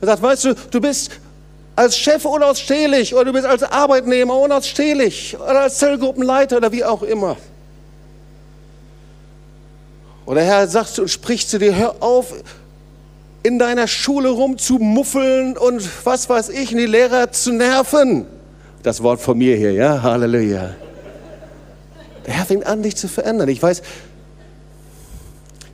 [0.00, 1.12] Er sagt, weißt du, du bist
[1.78, 7.04] als Chef unausstehlich oder du bist als Arbeitnehmer unausstehlich oder als Zellgruppenleiter oder wie auch
[7.04, 7.36] immer.
[10.26, 12.34] Oder Herr sagt und spricht zu dir, hör auf,
[13.44, 18.26] in deiner Schule rumzumuffeln und was weiß ich, die Lehrer zu nerven.
[18.82, 20.74] Das Wort von mir hier, ja, Halleluja.
[22.26, 23.48] Der Herr fängt an, dich zu verändern.
[23.48, 23.82] Ich weiß,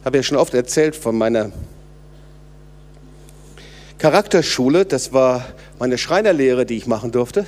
[0.00, 1.50] ich habe ja schon oft erzählt von meiner
[3.96, 5.46] Charakterschule, das war
[5.78, 7.46] meine Schreinerlehre, die ich machen durfte.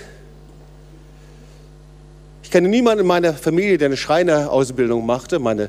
[2.42, 5.38] Ich kenne niemanden in meiner Familie, der eine Schreinerausbildung machte.
[5.38, 5.68] Meine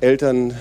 [0.00, 0.56] Eltern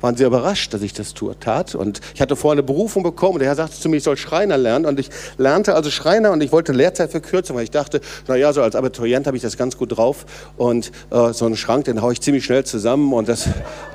[0.00, 1.74] waren sehr überrascht, dass ich das tat.
[1.74, 3.38] Und ich hatte vorher eine Berufung bekommen.
[3.38, 4.84] Der Herr sagte zu mir, ich soll Schreiner lernen.
[4.84, 8.62] Und ich lernte also Schreiner und ich wollte Lehrzeit verkürzen, weil ich dachte, naja, so
[8.62, 10.26] als Abiturient habe ich das ganz gut drauf.
[10.56, 13.12] Und äh, so einen Schrank, den haue ich ziemlich schnell zusammen.
[13.12, 13.48] Und das,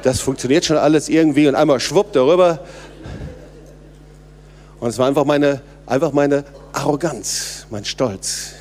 [0.04, 1.48] das funktioniert schon alles irgendwie.
[1.48, 2.60] Und einmal schwupp darüber.
[4.80, 8.52] Und es war einfach meine, einfach meine Arroganz, mein Stolz.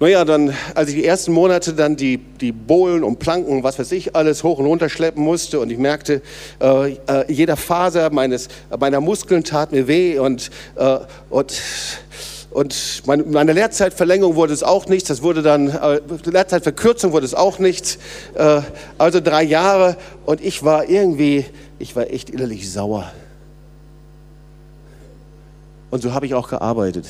[0.00, 3.92] Naja, dann, als ich die ersten Monate dann die, die Bohlen und Planken, was weiß
[3.92, 6.22] ich, alles hoch und runter schleppen musste und ich merkte,
[6.60, 10.98] äh, äh, jeder Faser meines, meiner Muskeln tat mir weh und, äh,
[11.30, 11.54] und
[12.50, 17.58] und meine Lehrzeitverlängerung wurde es auch nichts, das wurde dann, äh, Lehrzeitverkürzung wurde es auch
[17.58, 17.96] nichts.
[18.34, 18.60] Äh,
[18.98, 19.96] also drei Jahre
[20.26, 21.46] und ich war irgendwie,
[21.78, 23.10] ich war echt innerlich sauer.
[25.92, 27.06] Und so habe ich auch gearbeitet.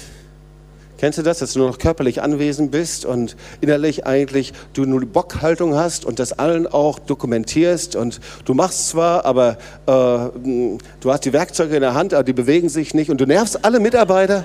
[0.99, 5.01] Kennst du das, dass du nur noch körperlich anwesend bist und innerlich eigentlich du nur
[5.07, 9.57] Bockhaltung hast und das allen auch dokumentierst und du machst zwar, aber
[9.87, 10.71] äh,
[11.01, 13.65] du hast die Werkzeuge in der Hand, aber die bewegen sich nicht und du nervst
[13.65, 14.45] alle Mitarbeiter?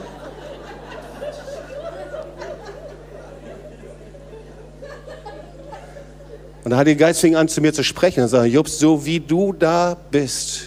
[6.63, 9.19] Und der Heilige Geist fing an zu mir zu sprechen und sagte, Jobs, so wie
[9.19, 10.65] du da bist,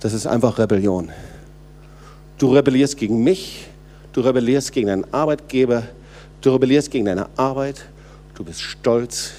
[0.00, 1.10] das ist einfach Rebellion.
[2.40, 3.68] Du rebellierst gegen mich,
[4.12, 5.84] Du rebellierst gegen deinen Arbeitgeber.
[6.40, 7.84] Du rebellierst gegen deine Arbeit.
[8.34, 9.32] Du bist stolz.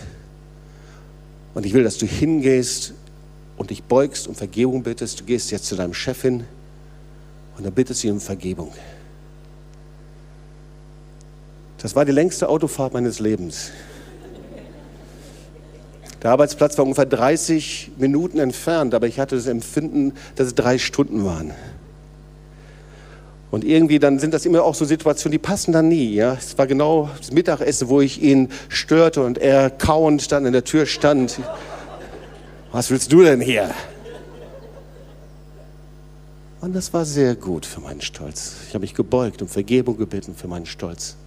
[1.53, 2.93] Und ich will, dass du hingehst
[3.57, 5.19] und dich beugst und Vergebung bittest.
[5.19, 6.45] Du gehst jetzt zu deinem Chef hin
[7.57, 8.71] und dann bittest du ihn um Vergebung.
[11.79, 13.71] Das war die längste Autofahrt meines Lebens.
[16.23, 20.77] Der Arbeitsplatz war ungefähr 30 Minuten entfernt, aber ich hatte das Empfinden, dass es drei
[20.77, 21.51] Stunden waren.
[23.51, 26.13] Und irgendwie dann sind das immer auch so Situationen, die passen dann nie.
[26.13, 26.33] Ja?
[26.33, 30.63] Es war genau das Mittagessen, wo ich ihn störte und er kauend dann in der
[30.63, 31.37] Tür stand.
[32.71, 33.71] Was willst du denn hier?
[36.61, 38.53] Und das war sehr gut für meinen Stolz.
[38.67, 41.17] Ich habe mich gebeugt und Vergebung gebeten für meinen Stolz.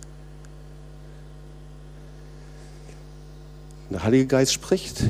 [3.91, 5.03] Und der Heilige Geist spricht.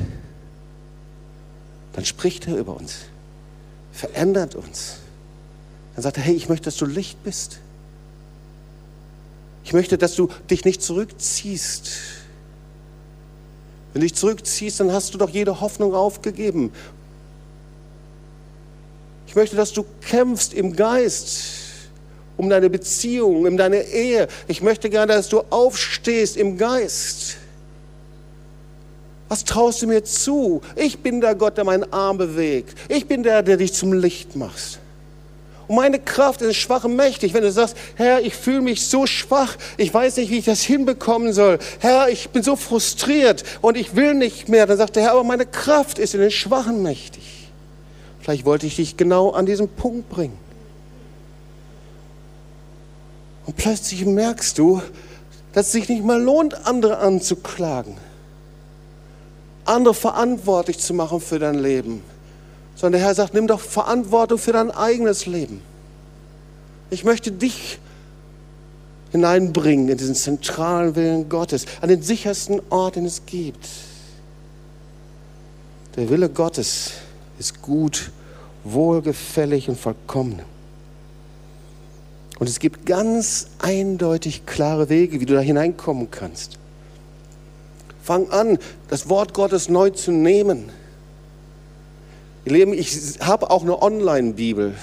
[1.93, 3.05] Dann spricht er über uns,
[3.93, 4.97] verändert uns.
[5.95, 7.59] Dann sagt er, hey, ich möchte, dass du Licht bist.
[9.63, 11.89] Ich möchte, dass du dich nicht zurückziehst.
[13.93, 16.71] Wenn du dich zurückziehst, dann hast du doch jede Hoffnung aufgegeben.
[19.27, 21.43] Ich möchte, dass du kämpfst im Geist
[22.37, 24.27] um deine Beziehung, um deine Ehe.
[24.47, 27.37] Ich möchte gerne, dass du aufstehst im Geist.
[29.29, 30.61] Was traust du mir zu?
[30.75, 32.77] Ich bin der Gott, der meinen Arm bewegt.
[32.89, 34.79] Ich bin der, der dich zum Licht macht.
[35.67, 37.33] Und meine Kraft ist schwach und mächtig.
[37.33, 40.61] Wenn du sagst, Herr, ich fühle mich so schwach, ich weiß nicht, wie ich das
[40.61, 41.57] hinbekommen soll.
[41.79, 44.67] Herr, ich bin so frustriert und ich will nicht mehr.
[44.67, 47.23] Dann sagt der Herr, aber meine Kraft ist in den Schwachen mächtig.
[48.19, 50.37] Vielleicht wollte ich dich genau an diesen Punkt bringen.
[53.45, 54.81] Und plötzlich merkst du,
[55.53, 57.97] dass es sich nicht mehr lohnt, andere anzuklagen,
[59.63, 62.03] andere verantwortlich zu machen für dein Leben
[62.75, 65.61] sondern der Herr sagt, nimm doch Verantwortung für dein eigenes Leben.
[66.89, 67.79] Ich möchte dich
[69.11, 73.65] hineinbringen in diesen zentralen Willen Gottes, an den sichersten Ort, den es gibt.
[75.95, 76.91] Der Wille Gottes
[77.39, 78.11] ist gut,
[78.65, 80.41] wohlgefällig und vollkommen.
[82.37, 86.57] Und es gibt ganz eindeutig klare Wege, wie du da hineinkommen kannst.
[88.03, 88.59] Fang an,
[88.89, 90.69] das Wort Gottes neu zu nehmen
[92.45, 94.75] Ihr Lieben, ich habe auch eine Online-Bibel.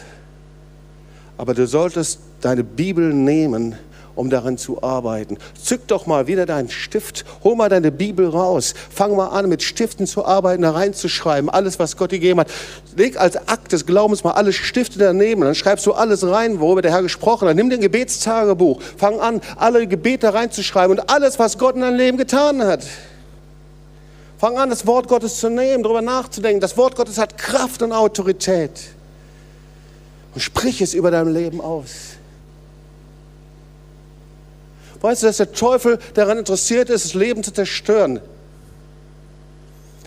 [1.38, 3.76] Aber du solltest deine Bibel nehmen
[4.14, 5.38] um daran zu arbeiten.
[5.60, 9.62] Zück doch mal wieder deinen Stift, hol mal deine Bibel raus, fang mal an, mit
[9.62, 12.50] Stiften zu arbeiten, da reinzuschreiben, alles, was Gott dir gegeben hat.
[12.96, 16.82] Leg als Akt des Glaubens mal alle Stifte daneben, dann schreibst du alles rein, worüber
[16.82, 17.56] der Herr gesprochen hat.
[17.56, 22.18] Nimm den Gebetstagebuch, fang an, alle Gebete reinzuschreiben und alles, was Gott in deinem Leben
[22.18, 22.84] getan hat.
[24.42, 26.60] Fang an, das Wort Gottes zu nehmen, darüber nachzudenken.
[26.60, 28.72] Das Wort Gottes hat Kraft und Autorität.
[30.34, 32.16] Und sprich es über dein Leben aus.
[35.00, 38.18] Weißt du, dass der Teufel daran interessiert ist, das Leben zu zerstören?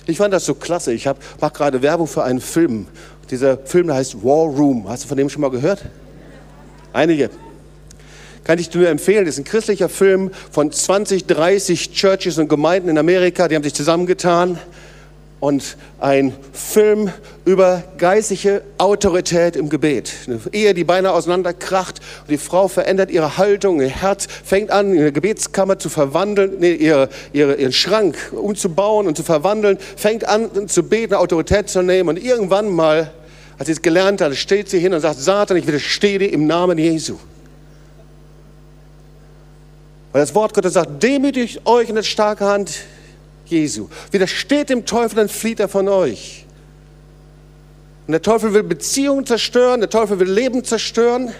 [0.05, 0.91] Ich fand das so klasse.
[0.91, 2.87] Ich mache gerade Werbung für einen Film.
[3.31, 4.89] Dieser Film heißt War Room.
[4.89, 5.85] Hast du von dem schon mal gehört?
[6.91, 7.29] Einige.
[8.45, 9.25] Kann ich dir nur empfehlen.
[9.25, 13.47] Das ist ein christlicher Film von 20, 30 Churches und Gemeinden in Amerika.
[13.47, 14.59] Die haben sich zusammengetan
[15.39, 17.11] und ein Film
[17.43, 20.13] über geistliche Autorität im Gebet.
[20.27, 24.93] Eine Ehe, die beinahe auseinanderkracht und die Frau verändert ihre Haltung, ihr Herz, fängt an,
[24.93, 30.67] ihre Gebetskammer zu verwandeln, nee, ihre, ihre, ihren Schrank umzubauen und zu verwandeln, fängt an
[30.67, 33.11] zu beten, Autorität zu nehmen und irgendwann mal,
[33.57, 36.45] als sie es gelernt hat, steht sie hin und sagt, Satan, ich widerstehe dir im
[36.45, 37.17] Namen Jesu.
[40.15, 42.71] Weil das Wort Gottes sagt, demütigt euch in der starke Hand
[43.47, 43.89] Jesu.
[44.11, 46.45] Widersteht dem Teufel, dann flieht er von euch.
[48.07, 51.33] Und der Teufel will Beziehungen zerstören, der Teufel will Leben zerstören,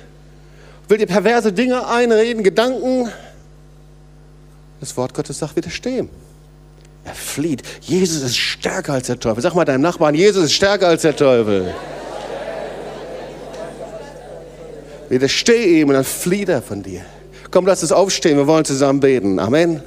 [0.90, 3.10] will dir perverse Dinge einreden, Gedanken.
[4.82, 6.10] Das Wort Gottes sagt, widerstehen.
[7.06, 7.64] Er flieht.
[7.80, 9.42] Jesus ist stärker als der Teufel.
[9.42, 11.74] Sag mal deinem Nachbarn, Jesus ist stärker als der Teufel.
[15.08, 17.06] Widersteh ihm und dann flieht er von dir.
[17.56, 19.40] Komm, lass uns aufstehen, wir wollen zusammen beten.
[19.40, 19.82] Amen.